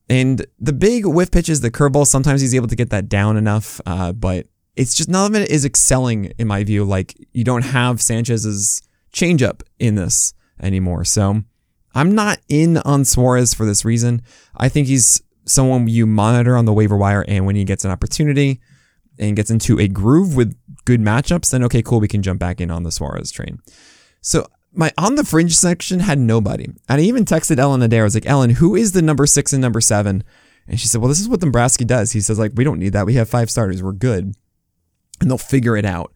And 0.10 0.46
the 0.60 0.74
big 0.74 1.06
whiff 1.06 1.32
pitches, 1.32 1.62
the 1.62 1.72
curveball, 1.72 2.06
sometimes 2.06 2.42
he's 2.42 2.54
able 2.54 2.68
to 2.68 2.76
get 2.76 2.90
that 2.92 3.10
down 3.10 3.38
enough, 3.38 3.82
uh, 3.86 4.12
but 4.12 4.46
it's 4.76 4.96
just 4.96 5.10
none 5.10 5.36
of 5.36 5.42
it 5.42 5.50
is 5.50 5.66
excelling 5.66 6.34
in 6.38 6.48
my 6.48 6.64
view. 6.64 6.84
Like 6.84 7.16
you 7.34 7.44
don't 7.44 7.64
have 7.64 8.02
Sanchez's 8.02 8.82
changeup 9.12 9.62
in 9.80 9.96
this 9.96 10.34
anymore. 10.62 11.06
So 11.06 11.44
I'm 11.94 12.16
not 12.16 12.40
in 12.50 12.78
on 12.78 13.06
Suarez 13.06 13.54
for 13.54 13.66
this 13.66 13.86
reason. 13.86 14.22
I 14.56 14.70
think 14.70 14.88
he's 14.88 15.22
someone 15.46 15.88
you 15.88 16.06
monitor 16.06 16.56
on 16.56 16.66
the 16.66 16.74
waiver 16.74 16.98
wire, 16.98 17.26
and 17.28 17.46
when 17.46 17.56
he 17.56 17.64
gets 17.64 17.86
an 17.86 17.92
opportunity 17.92 18.62
and 19.20 19.36
gets 19.36 19.52
into 19.52 19.80
a 19.80 19.88
groove 19.88 20.36
with 20.36 20.58
good 20.86 21.02
matchups, 21.02 21.52
then 21.52 21.64
okay, 21.64 21.84
cool, 21.84 22.00
we 22.00 22.08
can 22.08 22.24
jump 22.24 22.40
back 22.40 22.60
in 22.60 22.72
on 22.72 22.84
the 22.84 22.92
Suarez 22.92 23.32
train. 23.32 23.60
So 24.22 24.48
my 24.74 24.92
on 24.98 25.16
the 25.16 25.24
fringe 25.24 25.56
section 25.56 26.00
had 26.00 26.18
nobody. 26.18 26.66
And 26.66 26.80
I 26.90 27.00
even 27.02 27.26
texted 27.26 27.60
Ellen 27.60 27.84
Adair. 27.84 28.02
I 28.02 28.06
was 28.06 28.16
like, 28.16 28.26
Ellen, 28.26 28.52
who 28.52 28.76
is 28.76 28.94
the 28.94 29.02
number 29.02 29.28
six 29.28 29.54
and 29.54 29.62
number 29.62 29.82
seven? 29.82 30.24
And 30.68 30.80
she 30.80 30.88
said, 30.88 31.02
Well, 31.02 31.10
this 31.10 31.20
is 31.20 31.30
what 31.30 31.42
Dombrowski 31.42 31.86
does. 31.86 32.12
He 32.12 32.22
says, 32.22 32.40
like, 32.40 32.54
we 32.56 32.64
don't 32.64 32.80
need 32.80 32.94
that. 32.94 33.06
We 33.06 33.16
have 33.16 33.30
five 33.30 33.52
starters. 33.52 33.84
We're 33.84 33.92
good. 33.92 34.34
And 35.22 35.30
they'll 35.30 35.38
figure 35.38 35.78
it 35.78 35.86
out. 35.86 36.14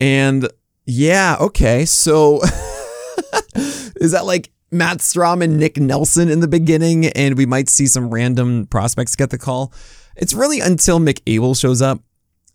And 0.00 0.48
yeah, 0.86 1.36
okay. 1.40 1.84
So 1.84 2.40
is 3.54 4.12
that 4.12 4.24
like 4.24 4.50
Matt 4.70 4.98
Strahm 4.98 5.42
and 5.44 5.58
Nick 5.58 5.76
Nelson 5.76 6.28
in 6.28 6.40
the 6.40 6.48
beginning, 6.48 7.06
and 7.06 7.36
we 7.36 7.46
might 7.46 7.68
see 7.68 7.86
some 7.86 8.10
random 8.10 8.66
prospects 8.66 9.14
get 9.16 9.30
the 9.30 9.38
call? 9.38 9.72
It's 10.16 10.34
really 10.34 10.60
until 10.60 10.98
Mick 10.98 11.20
Abel 11.26 11.54
shows 11.54 11.82
up. 11.82 12.00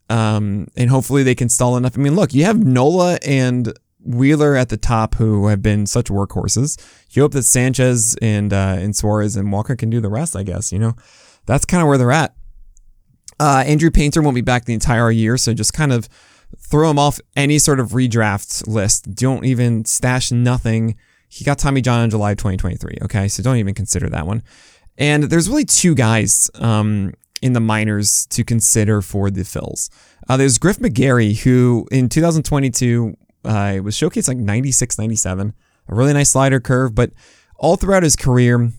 Um, 0.10 0.68
and 0.78 0.90
hopefully 0.90 1.24
they 1.24 1.36
can 1.36 1.50
stall 1.50 1.76
enough. 1.76 1.98
I 1.98 2.02
mean, 2.02 2.16
look, 2.16 2.34
you 2.34 2.46
have 2.46 2.64
Nola 2.64 3.20
and 3.26 3.74
Wheeler 4.08 4.56
at 4.56 4.70
the 4.70 4.78
top 4.78 5.16
who 5.16 5.48
have 5.48 5.62
been 5.62 5.86
such 5.86 6.06
workhorses. 6.06 6.80
You 7.12 7.24
hope 7.24 7.34
that 7.34 7.44
Sanchez 7.44 8.16
and 8.22 8.54
uh, 8.54 8.78
and 8.80 8.96
Suarez 8.96 9.36
and 9.36 9.52
Walker 9.52 9.76
can 9.76 9.90
do 9.90 10.00
the 10.00 10.10
rest, 10.10 10.36
I 10.36 10.44
guess, 10.44 10.72
you 10.72 10.80
know. 10.80 10.96
That's 11.46 11.66
kind 11.66 11.82
of 11.82 11.90
where 11.90 11.98
they're 11.98 12.12
at. 12.12 12.37
Uh, 13.40 13.64
Andrew 13.66 13.92
Painter 13.92 14.22
won't 14.22 14.36
be 14.36 14.42
back 14.42 14.66
the 14.66 14.74
entire 14.74 15.12
year, 15.12 15.38
so 15.38 15.54
just 15.54 15.74
kind 15.74 15.92
of 15.92 16.10
throw 16.60 16.90
him 16.90 17.00
off 17.00 17.20
any 17.36 17.60
sort 17.60 17.80
of 17.80 17.90
redraft 17.90 18.68
list. 18.68 19.14
Don't 19.16 19.46
even 19.46 19.86
stash 19.86 20.32
nothing. 20.32 20.96
He 21.30 21.44
got 21.44 21.60
Tommy 21.60 21.82
John 21.82 22.04
in 22.04 22.10
July 22.10 22.34
2023. 22.34 23.00
Okay, 23.04 23.28
so 23.28 23.44
don't 23.44 23.58
even 23.58 23.74
consider 23.74 24.10
that 24.10 24.26
one. 24.26 24.44
And 24.98 25.24
there's 25.24 25.50
really 25.50 25.66
two 25.66 25.94
guys 25.94 26.50
um, 26.56 27.14
in 27.42 27.54
the 27.54 27.60
minors 27.60 28.26
to 28.28 28.44
consider 28.44 29.02
for 29.02 29.30
the 29.30 29.42
Phils. 29.42 29.90
Uh, 30.28 30.38
there's 30.38 30.58
Griff 30.58 30.78
McGarry, 30.80 31.38
who 31.38 31.88
in 31.92 32.10
2022 32.10 33.16
uh, 33.46 33.80
was 33.84 33.96
showcased 33.96 34.28
like 34.28 34.38
96, 34.38 34.98
97, 34.98 35.54
a 35.90 35.96
really 35.96 36.14
nice 36.14 36.32
slider 36.32 36.60
curve, 36.60 36.96
but 36.96 37.12
all 37.58 37.76
throughout 37.76 38.04
his 38.04 38.16
career, 38.16 38.72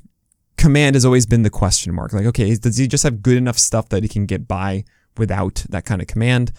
command 0.59 0.95
has 0.95 1.05
always 1.05 1.25
been 1.25 1.43
the 1.43 1.51
question 1.51 1.95
mark. 1.95 2.13
Like, 2.13 2.27
okay, 2.27 2.55
does 2.55 2.77
he 2.77 2.87
just 2.87 3.05
have 3.05 3.23
good 3.23 3.37
enough 3.37 3.59
stuff 3.59 3.89
that 3.89 4.03
he 4.03 4.09
can 4.09 4.27
get 4.27 4.47
by 4.47 4.85
without 5.17 5.65
that 5.71 5.85
kind 5.85 6.03
of 6.03 6.09
command? 6.09 6.53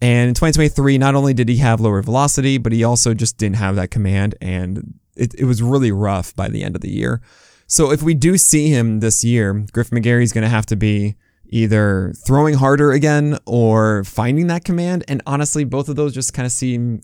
And 0.00 0.28
in 0.28 0.34
2023, 0.34 0.98
not 0.98 1.14
only 1.14 1.34
did 1.34 1.48
he 1.48 1.58
have 1.58 1.80
lower 1.80 2.02
velocity, 2.02 2.58
but 2.58 2.72
he 2.72 2.84
also 2.84 3.14
just 3.14 3.36
didn't 3.38 3.56
have 3.56 3.76
that 3.76 3.90
command. 3.90 4.34
And 4.40 4.98
it, 5.16 5.34
it 5.34 5.44
was 5.44 5.62
really 5.62 5.92
rough 5.92 6.34
by 6.34 6.48
the 6.48 6.62
end 6.62 6.74
of 6.74 6.82
the 6.82 6.90
year. 6.90 7.20
So 7.66 7.90
if 7.90 8.02
we 8.02 8.14
do 8.14 8.36
see 8.36 8.68
him 8.68 9.00
this 9.00 9.24
year, 9.24 9.64
Griff 9.72 9.90
McGarry 9.90 10.22
is 10.22 10.32
going 10.32 10.42
to 10.42 10.50
have 10.50 10.66
to 10.66 10.76
be 10.76 11.16
either 11.46 12.12
throwing 12.26 12.54
harder 12.54 12.92
again 12.92 13.38
or 13.46 14.04
finding 14.04 14.48
that 14.48 14.64
command. 14.64 15.04
And 15.08 15.22
honestly, 15.26 15.64
both 15.64 15.88
of 15.88 15.96
those 15.96 16.12
just 16.12 16.34
kind 16.34 16.46
of 16.46 16.52
seem 16.52 17.00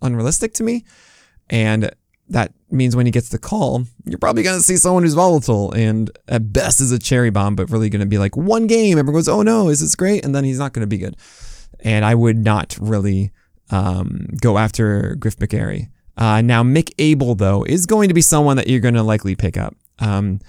unrealistic 0.00 0.54
to 0.54 0.64
me. 0.64 0.84
And 1.50 1.92
that 2.28 2.52
means 2.70 2.96
when 2.96 3.06
he 3.06 3.12
gets 3.12 3.28
the 3.28 3.38
call, 3.38 3.84
you're 4.04 4.18
probably 4.18 4.42
going 4.42 4.56
to 4.56 4.62
see 4.62 4.76
someone 4.76 5.02
who's 5.02 5.14
volatile 5.14 5.72
and 5.72 6.10
at 6.28 6.52
best 6.52 6.80
is 6.80 6.92
a 6.92 6.98
cherry 6.98 7.30
bomb, 7.30 7.54
but 7.56 7.70
really 7.70 7.90
going 7.90 8.00
to 8.00 8.06
be 8.06 8.18
like 8.18 8.36
one 8.36 8.66
game. 8.66 8.98
Everyone 8.98 9.18
goes, 9.18 9.28
oh 9.28 9.42
no, 9.42 9.68
is 9.68 9.80
this 9.80 9.94
great? 9.94 10.24
And 10.24 10.34
then 10.34 10.44
he's 10.44 10.58
not 10.58 10.72
going 10.72 10.82
to 10.82 10.86
be 10.86 10.98
good. 10.98 11.16
And 11.80 12.04
I 12.04 12.14
would 12.14 12.38
not 12.38 12.76
really 12.80 13.32
um, 13.70 14.26
go 14.40 14.56
after 14.56 15.16
Griff 15.16 15.36
McGarry. 15.36 15.90
Uh, 16.16 16.42
now, 16.42 16.62
Mick 16.62 16.92
Abel, 16.98 17.34
though, 17.34 17.64
is 17.64 17.86
going 17.86 18.08
to 18.08 18.14
be 18.14 18.20
someone 18.20 18.56
that 18.56 18.68
you're 18.68 18.80
going 18.80 18.94
to 18.94 19.02
likely 19.02 19.34
pick 19.34 19.56
up. 19.56 19.74
Um, 19.98 20.40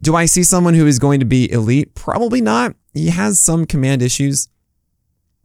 do 0.00 0.16
I 0.16 0.26
see 0.26 0.42
someone 0.42 0.74
who 0.74 0.86
is 0.86 0.98
going 0.98 1.20
to 1.20 1.26
be 1.26 1.50
elite? 1.50 1.94
Probably 1.94 2.40
not. 2.40 2.74
He 2.92 3.08
has 3.08 3.38
some 3.38 3.66
command 3.66 4.02
issues 4.02 4.48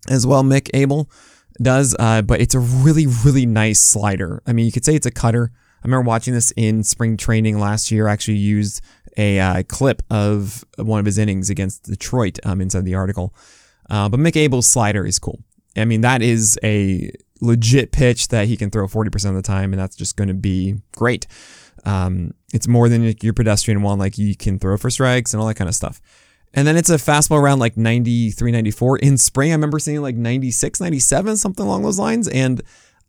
as 0.10 0.26
well, 0.26 0.44
Mick 0.44 0.70
Abel 0.74 1.10
does, 1.62 1.96
uh, 2.00 2.22
but 2.22 2.42
it's 2.42 2.56
a 2.56 2.60
really, 2.60 3.08
really 3.08 3.46
nice 3.46 3.80
slider. 3.80 4.42
I 4.46 4.54
mean, 4.54 4.66
you 4.66 4.72
could 4.72 4.86
say 4.86 4.96
it's 4.96 5.06
a 5.06 5.12
cutter. 5.12 5.52
I 5.88 5.90
remember 5.90 6.10
watching 6.10 6.34
this 6.34 6.52
in 6.58 6.84
spring 6.84 7.16
training 7.16 7.60
last 7.60 7.92
year. 7.92 8.10
I 8.10 8.12
actually 8.12 8.40
used 8.40 8.82
a 9.16 9.40
uh, 9.40 9.64
clip 9.70 10.04
of 10.12 10.66
one 10.76 11.00
of 11.00 11.06
his 11.06 11.18
innings 11.18 11.50
against 11.50 11.84
Detroit 11.84 12.40
um, 12.44 12.60
inside 12.60 12.84
the 12.84 12.96
article. 12.96 13.34
Uh, 13.90 14.10
but 14.10 14.20
Mick 14.20 14.36
Abel's 14.36 14.68
slider 14.68 15.06
is 15.06 15.18
cool. 15.18 15.40
I 15.78 15.86
mean, 15.86 16.02
that 16.02 16.22
is 16.22 16.60
a 16.62 17.10
legit 17.40 17.94
pitch 17.94 18.28
that 18.28 18.48
he 18.48 18.58
can 18.58 18.70
throw 18.70 18.86
40% 18.86 19.30
of 19.30 19.36
the 19.36 19.42
time, 19.42 19.72
and 19.72 19.80
that's 19.80 19.96
just 19.96 20.18
going 20.18 20.28
to 20.28 20.34
be 20.34 20.76
great. 20.92 21.26
Um, 21.86 22.34
it's 22.54 22.68
more 22.68 22.90
than 22.90 23.16
your 23.22 23.34
pedestrian 23.34 23.82
one, 23.82 23.98
like 23.98 24.18
you 24.18 24.36
can 24.36 24.60
throw 24.60 24.76
for 24.76 24.90
strikes 24.90 25.34
and 25.34 25.40
all 25.40 25.48
that 25.48 25.56
kind 25.56 25.70
of 25.70 25.76
stuff. 25.76 26.02
And 26.54 26.68
then 26.68 26.76
it's 26.76 26.90
a 26.90 26.96
fastball 26.96 27.40
around 27.40 27.60
like 27.60 27.78
93, 27.78 28.52
94. 28.52 28.98
In 28.98 29.18
spring, 29.18 29.52
I 29.52 29.54
remember 29.54 29.80
seeing 29.80 30.02
like 30.02 30.16
96, 30.16 30.82
97, 30.82 31.38
something 31.38 31.66
along 31.66 31.84
those 31.84 31.98
lines. 31.98 32.28
And 32.28 32.62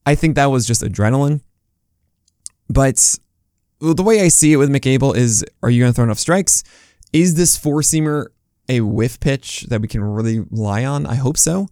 I 0.07 0.14
think 0.14 0.37
that 0.37 0.47
was 0.47 0.64
just 0.64 0.83
adrenaline. 0.83 1.41
But 2.69 3.19
the 3.81 4.03
way 4.03 4.21
I 4.21 4.29
see 4.29 4.53
it 4.53 4.57
with 4.57 4.71
Mick 4.71 4.87
Abel 4.87 5.13
is 5.13 5.45
are 5.63 5.71
you 5.71 5.83
going 5.83 5.93
to 5.93 5.95
throw 5.95 6.05
enough 6.05 6.19
strikes? 6.19 6.65
Is 7.13 7.35
this 7.35 7.57
four 7.57 7.81
seamer 7.81 8.27
a 8.69 8.83
whiff 8.83 9.19
pitch 9.21 9.63
that 9.69 9.81
we 9.81 9.89
can 9.89 10.03
really 10.03 10.41
rely 10.41 10.85
on? 10.85 11.07
I 11.07 11.15
hope 11.15 11.39
so. 11.39 11.69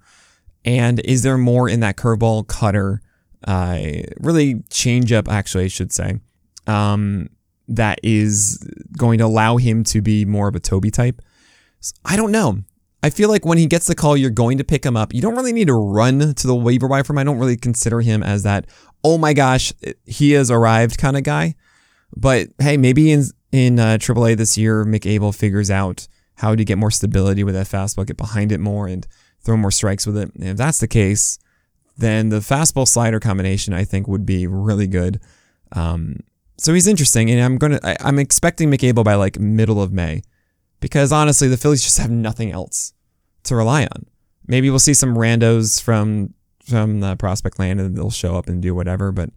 And 0.65 1.01
is 1.01 1.23
there 1.23 1.39
more 1.39 1.69
in 1.69 1.81
that 1.81 1.97
curveball 1.97 2.49
cutter, 2.49 3.01
uh, 3.47 3.79
really 4.19 4.63
change 4.71 5.13
up, 5.13 5.29
actually, 5.29 5.65
I 5.65 5.69
should 5.69 5.93
say, 5.93 6.21
um, 6.67 7.29
that 7.69 8.01
is 8.03 8.59
going 8.97 9.19
to 9.19 9.25
allow 9.27 9.59
him 9.59 9.85
to 9.85 10.01
be 10.01 10.25
more 10.25 10.49
of 10.49 10.57
a 10.57 10.61
Toby 10.61 10.91
type? 10.91 11.23
I 12.05 12.17
don't 12.17 12.33
know. 12.33 12.63
I 13.03 13.11
feel 13.11 13.29
like 13.29 13.45
when 13.45 13.59
he 13.59 13.67
gets 13.67 13.87
the 13.87 13.95
call, 13.95 14.17
you're 14.17 14.31
going 14.31 14.59
to 14.59 14.65
pick 14.65 14.85
him 14.85 14.97
up. 14.97 15.15
You 15.15 15.21
don't 15.21 15.37
really 15.37 15.53
need 15.53 15.69
to 15.69 15.75
run 15.75 16.35
to 16.35 16.47
the 16.47 16.55
waiver 16.57 16.89
wire 16.89 17.05
for 17.05 17.13
him. 17.13 17.19
I 17.19 17.25
don't 17.25 17.39
really 17.39 17.57
consider 17.57 18.01
him 18.01 18.23
as 18.23 18.43
that, 18.43 18.67
oh 19.05 19.19
my 19.19 19.33
gosh, 19.33 19.73
he 20.05 20.33
has 20.33 20.51
arrived 20.51 20.99
kind 20.99 21.17
of 21.17 21.23
guy. 21.23 21.55
But 22.17 22.49
hey, 22.59 22.77
maybe 22.77 23.11
in 23.13 23.25
in 23.53 23.79
uh, 23.79 23.99
AAA 24.01 24.37
this 24.37 24.59
year, 24.59 24.85
Mick 24.85 25.07
Abel 25.07 25.33
figures 25.33 25.71
out 25.71 26.09
how 26.37 26.55
to 26.55 26.65
get 26.65 26.79
more 26.79 26.91
stability 26.91 27.45
with 27.45 27.55
that 27.55 27.67
fastball, 27.67 28.07
get 28.07 28.17
behind 28.17 28.53
it 28.53 28.61
more, 28.61 28.87
and 28.87 29.07
throw 29.41 29.57
more 29.57 29.71
strikes 29.71 30.07
with 30.07 30.17
it. 30.17 30.35
And 30.35 30.45
if 30.45 30.57
that's 30.57 30.79
the 30.79 30.89
case, 30.89 31.39
then 31.97 32.29
the 32.29 32.41
fastball 32.41 32.87
slider 32.87 33.21
combination 33.21 33.73
I 33.73 33.85
think 33.85 34.07
would 34.07 34.27
be 34.27 34.47
really 34.47 34.87
good. 34.87 35.21
Um, 35.73 36.21
so 36.59 36.75
he's 36.75 36.87
interesting, 36.87 37.31
and 37.31 37.41
I'm 37.41 37.59
gonna 37.59 37.81
I, 37.83 37.97
I'm 38.01 38.19
expecting 38.19 38.71
Mick 38.71 38.85
Abel 38.85 39.05
by 39.05 39.15
like 39.15 39.39
middle 39.39 39.83
of 39.83 39.93
May, 39.93 40.23
because 40.81 41.13
honestly, 41.13 41.49
the 41.49 41.57
Phillies 41.57 41.83
just 41.83 41.99
have 41.99 42.11
nothing 42.11 42.51
else 42.53 42.93
to 43.45 43.57
rely 43.57 43.85
on. 43.85 44.07
Maybe 44.47 44.71
we'll 44.71 44.79
see 44.79 44.95
some 44.95 45.17
randos 45.17 45.83
from 45.83 46.35
from 46.69 47.01
the 47.01 47.17
prospect 47.17 47.59
land 47.59 47.81
and 47.81 47.97
they'll 47.97 48.11
show 48.11 48.37
up 48.37 48.49
and 48.49 48.61
do 48.61 48.75
whatever, 48.75 49.13
but 49.13 49.31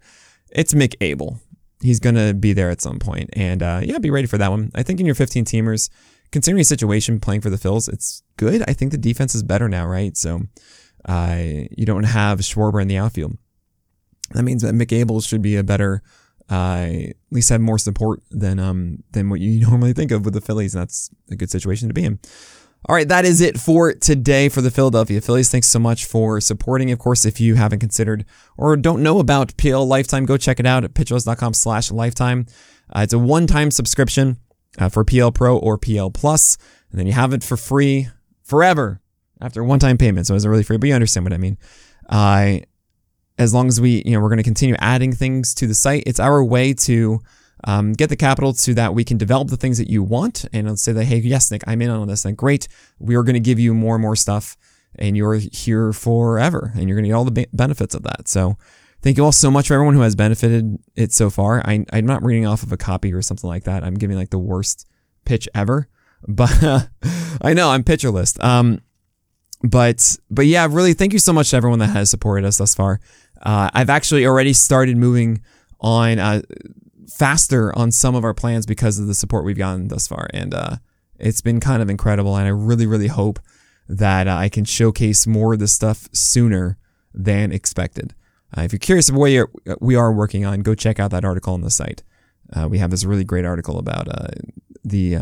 it's 0.52 0.74
Mick 0.74 0.96
Abel. 1.02 1.40
He's 1.82 2.00
gonna 2.00 2.34
be 2.34 2.54
there 2.54 2.70
at 2.70 2.82
some 2.82 3.00
point, 3.00 3.30
and 3.34 3.64
uh, 3.64 3.82
yeah, 3.84 4.00
be 4.00 4.10
ready 4.10 4.28
for 4.28 4.38
that 4.38 4.52
one. 4.52 4.72
I 4.76 4.84
think 4.84 5.00
in 5.00 5.06
your 5.06 5.16
15 5.16 5.46
teamers, 5.46 5.90
considering 6.32 6.60
the 6.60 6.66
situation 6.66 7.20
playing 7.20 7.42
for 7.42 7.50
the 7.50 7.58
Phils, 7.58 7.88
it's 7.92 8.22
good. 8.38 8.64
I 8.68 8.74
think 8.74 8.92
the 8.92 8.98
defense 8.98 9.34
is 9.34 9.44
better 9.44 9.70
now, 9.70 9.86
right? 9.86 10.18
So 10.18 10.42
uh, 11.06 11.42
you 11.72 11.86
don't 11.86 12.04
have 12.04 12.40
Schwarber 12.40 12.82
in 12.82 12.88
the 12.88 12.98
outfield. 12.98 13.38
That 14.32 14.44
means 14.44 14.62
that 14.62 14.76
Mick 14.76 14.92
Abel 14.92 15.22
should 15.22 15.42
be 15.42 15.56
a 15.56 15.64
better, 15.64 16.04
uh, 16.50 16.88
at 17.10 17.16
least 17.32 17.50
have 17.50 17.62
more 17.62 17.78
support 17.78 18.22
than 18.30 18.60
um 18.60 19.04
than 19.12 19.30
what 19.30 19.40
you 19.40 19.62
normally 19.68 19.94
think 19.94 20.12
of 20.12 20.26
with 20.26 20.34
the 20.34 20.42
Phillies. 20.42 20.76
And 20.76 20.82
that's 20.82 21.10
a 21.32 21.36
good 21.36 21.50
situation 21.50 21.88
to 21.88 21.94
be 21.94 22.04
in. 22.04 22.20
All 22.86 22.96
right, 22.96 23.08
that 23.10 23.26
is 23.26 23.42
it 23.42 23.60
for 23.60 23.94
today 23.94 24.48
for 24.48 24.62
the 24.62 24.72
Philadelphia 24.72 25.20
Phillies. 25.20 25.52
Thanks 25.52 25.68
so 25.68 25.80
much 25.80 26.06
for 26.06 26.40
supporting. 26.40 26.92
Of 26.92 27.00
course, 27.00 27.26
if 27.26 27.42
you 27.42 27.56
haven't 27.56 27.80
considered 27.80 28.26
or 28.58 28.78
don't 28.78 29.04
know 29.04 29.20
about 29.20 29.56
PL 29.58 29.86
Lifetime, 29.86 30.26
go 30.26 30.38
check 30.38 30.62
it 30.62 30.66
out 30.66 30.86
at 30.86 30.94
pitcherlist.com 30.94 31.54
slash 31.54 31.92
lifetime. 31.92 32.46
Uh, 32.96 33.02
it's 33.02 33.14
a 33.14 33.20
one-time 33.20 33.70
subscription 33.70 34.38
uh, 34.78 34.88
for 34.88 35.04
PL 35.04 35.34
Pro 35.34 35.58
or 35.58 35.78
PL 35.78 36.10
Plus, 36.10 36.58
and 36.90 37.00
then 37.00 37.06
you 37.06 37.14
have 37.14 37.34
it 37.34 37.44
for 37.44 37.58
free 37.58 38.08
forever 38.44 39.02
after 39.42 39.62
one-time 39.62 39.98
payment. 39.98 40.26
So 40.26 40.34
it's 40.34 40.46
really 40.46 40.64
free, 40.64 40.78
but 40.78 40.88
you 40.88 40.96
understand 40.96 41.26
what 41.26 41.34
I 41.34 41.38
mean. 41.38 41.58
Uh, 42.08 42.60
as 43.38 43.54
long 43.54 43.68
as 43.68 43.80
we, 43.82 44.04
you 44.06 44.12
know, 44.12 44.22
we're 44.22 44.30
going 44.30 44.38
to 44.38 44.44
continue 44.44 44.76
adding 44.80 45.14
things 45.14 45.54
to 45.56 45.68
the 45.68 45.76
site. 45.76 46.04
It's 46.06 46.20
our 46.20 46.44
way 46.44 46.74
to 46.76 47.20
um, 47.66 47.94
get 47.94 48.10
the 48.10 48.16
capital 48.16 48.54
so 48.54 48.74
that 48.74 48.94
we 48.94 49.04
can 49.04 49.18
develop 49.18 49.50
the 49.50 49.58
things 49.58 49.78
that 49.78 49.90
you 49.90 50.02
want 50.04 50.46
and 50.54 50.80
say 50.80 50.92
that, 50.94 51.06
hey, 51.06 51.18
yes, 51.18 51.52
Nick, 51.52 51.64
I'm 51.68 51.82
in 51.82 51.90
on 51.90 52.08
this. 52.08 52.26
And 52.26 52.38
great, 52.38 52.68
we 53.00 53.16
are 53.16 53.24
going 53.24 53.34
to 53.34 53.40
give 53.40 53.60
you 53.60 53.74
more 53.74 53.96
and 53.96 54.02
more 54.02 54.16
stuff 54.16 54.58
and 54.96 55.18
you're 55.18 55.36
here 55.36 55.94
forever 55.94 56.72
and 56.76 56.88
you're 56.88 56.96
going 56.96 57.04
to 57.04 57.10
get 57.10 57.16
all 57.16 57.26
the 57.26 57.48
benefits 57.54 57.96
of 57.96 58.04
that. 58.04 58.28
So 58.28 58.58
thank 59.02 59.18
you 59.18 59.26
all 59.26 59.32
so 59.32 59.52
much 59.52 59.68
for 59.68 59.74
everyone 59.74 59.94
who 59.96 60.02
has 60.02 60.16
benefited 60.16 60.78
it 60.96 61.12
so 61.12 61.30
far. 61.30 61.62
I, 61.66 61.86
I'm 61.92 62.06
not 62.06 62.24
reading 62.24 62.46
off 62.46 62.64
of 62.64 62.72
a 62.72 62.78
copy 62.78 63.14
or 63.14 63.22
something 63.22 63.48
like 63.48 63.64
that. 63.66 63.84
I'm 63.84 63.96
giving 63.96 64.18
like 64.18 64.30
the 64.30 64.40
worst 64.40 64.88
pitch 65.26 65.48
ever, 65.54 65.88
but 66.28 66.52
I 67.42 67.54
know 67.54 67.70
I'm 67.70 67.84
pitcher 67.84 68.10
list. 68.10 68.42
Um, 68.44 68.82
but, 69.62 70.18
but 70.32 70.46
yeah, 70.46 70.68
really 70.70 70.94
thank 70.94 71.12
you 71.12 71.20
so 71.20 71.34
much 71.34 71.50
to 71.50 71.58
everyone 71.58 71.80
that 71.80 71.88
has 71.88 72.10
supported 72.10 72.46
us 72.46 72.58
thus 72.58 72.74
far. 72.74 73.02
Uh, 73.42 73.70
I've 73.74 73.90
actually 73.90 74.26
already 74.26 74.54
started 74.54 74.96
moving 74.96 75.42
on, 75.82 76.20
uh, 76.20 76.42
faster 77.10 77.76
on 77.78 77.92
some 77.92 78.16
of 78.16 78.24
our 78.24 78.34
plans 78.34 78.66
because 78.66 79.00
of 79.00 79.08
the 79.08 79.14
support 79.14 79.46
we've 79.46 79.58
gotten 79.58 79.88
thus 79.88 80.08
far. 80.08 80.28
And 80.34 80.54
uh, 80.54 80.78
it's 81.18 81.42
been 81.42 81.60
kind 81.60 81.82
of 81.82 81.90
incredible. 81.90 82.36
And 82.36 82.46
I 82.46 82.50
really, 82.50 82.86
really 82.86 83.08
hope 83.08 83.40
that 83.88 84.28
uh, 84.28 84.36
I 84.36 84.50
can 84.50 84.66
showcase 84.66 85.26
more 85.26 85.54
of 85.54 85.60
this 85.60 85.74
stuff 85.74 86.08
sooner 86.14 86.78
than 87.14 87.52
expected. 87.52 88.14
Uh, 88.56 88.62
if 88.62 88.72
you're 88.72 88.80
curious 88.80 89.10
of 89.10 89.16
what 89.16 89.50
we 89.82 89.96
are 89.96 90.12
working 90.12 90.46
on, 90.46 90.62
go 90.62 90.76
check 90.76 91.00
out 91.00 91.12
that 91.12 91.26
article 91.26 91.54
on 91.54 91.62
the 91.62 91.70
site. 91.70 92.04
Uh, 92.54 92.68
we 92.68 92.80
have 92.80 92.90
this 92.90 93.04
really 93.04 93.24
great 93.24 93.46
article 93.46 93.78
about 93.78 94.08
uh, 94.08 94.28
the 94.84 95.16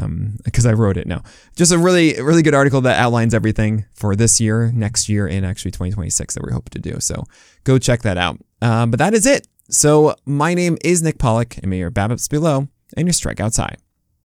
because 0.46 0.66
um, 0.66 0.70
I 0.70 0.74
wrote 0.74 0.96
it 0.98 1.08
now. 1.08 1.24
Just 1.58 1.74
a 1.74 1.78
really 1.78 2.22
really 2.22 2.42
good 2.42 2.54
article 2.54 2.80
that 2.82 2.98
outlines 2.98 3.34
everything 3.34 3.86
for 3.94 4.16
this 4.16 4.40
year, 4.40 4.72
next 4.74 5.10
year, 5.10 5.28
and 5.28 5.46
actually 5.46 5.72
2026 5.72 6.36
that 6.36 6.46
we 6.46 6.54
hope 6.54 6.70
to 6.70 6.80
do. 6.80 7.00
So 7.00 7.26
go 7.66 7.78
check 7.78 8.02
that 8.04 8.18
out. 8.18 8.40
Uh, 8.62 8.86
but 8.86 9.00
that 9.00 9.14
is 9.14 9.26
it. 9.26 9.46
So 9.70 10.16
my 10.26 10.54
name 10.54 10.78
is 10.82 11.04
Nick 11.04 11.18
Pollack, 11.18 11.58
and 11.58 11.70
may 11.70 11.80
your 11.80 11.92
BABIPs 11.92 12.30
below 12.30 12.70
and 12.96 13.06
your 13.08 13.14
strikeouts 13.14 13.58
high. 13.58 13.76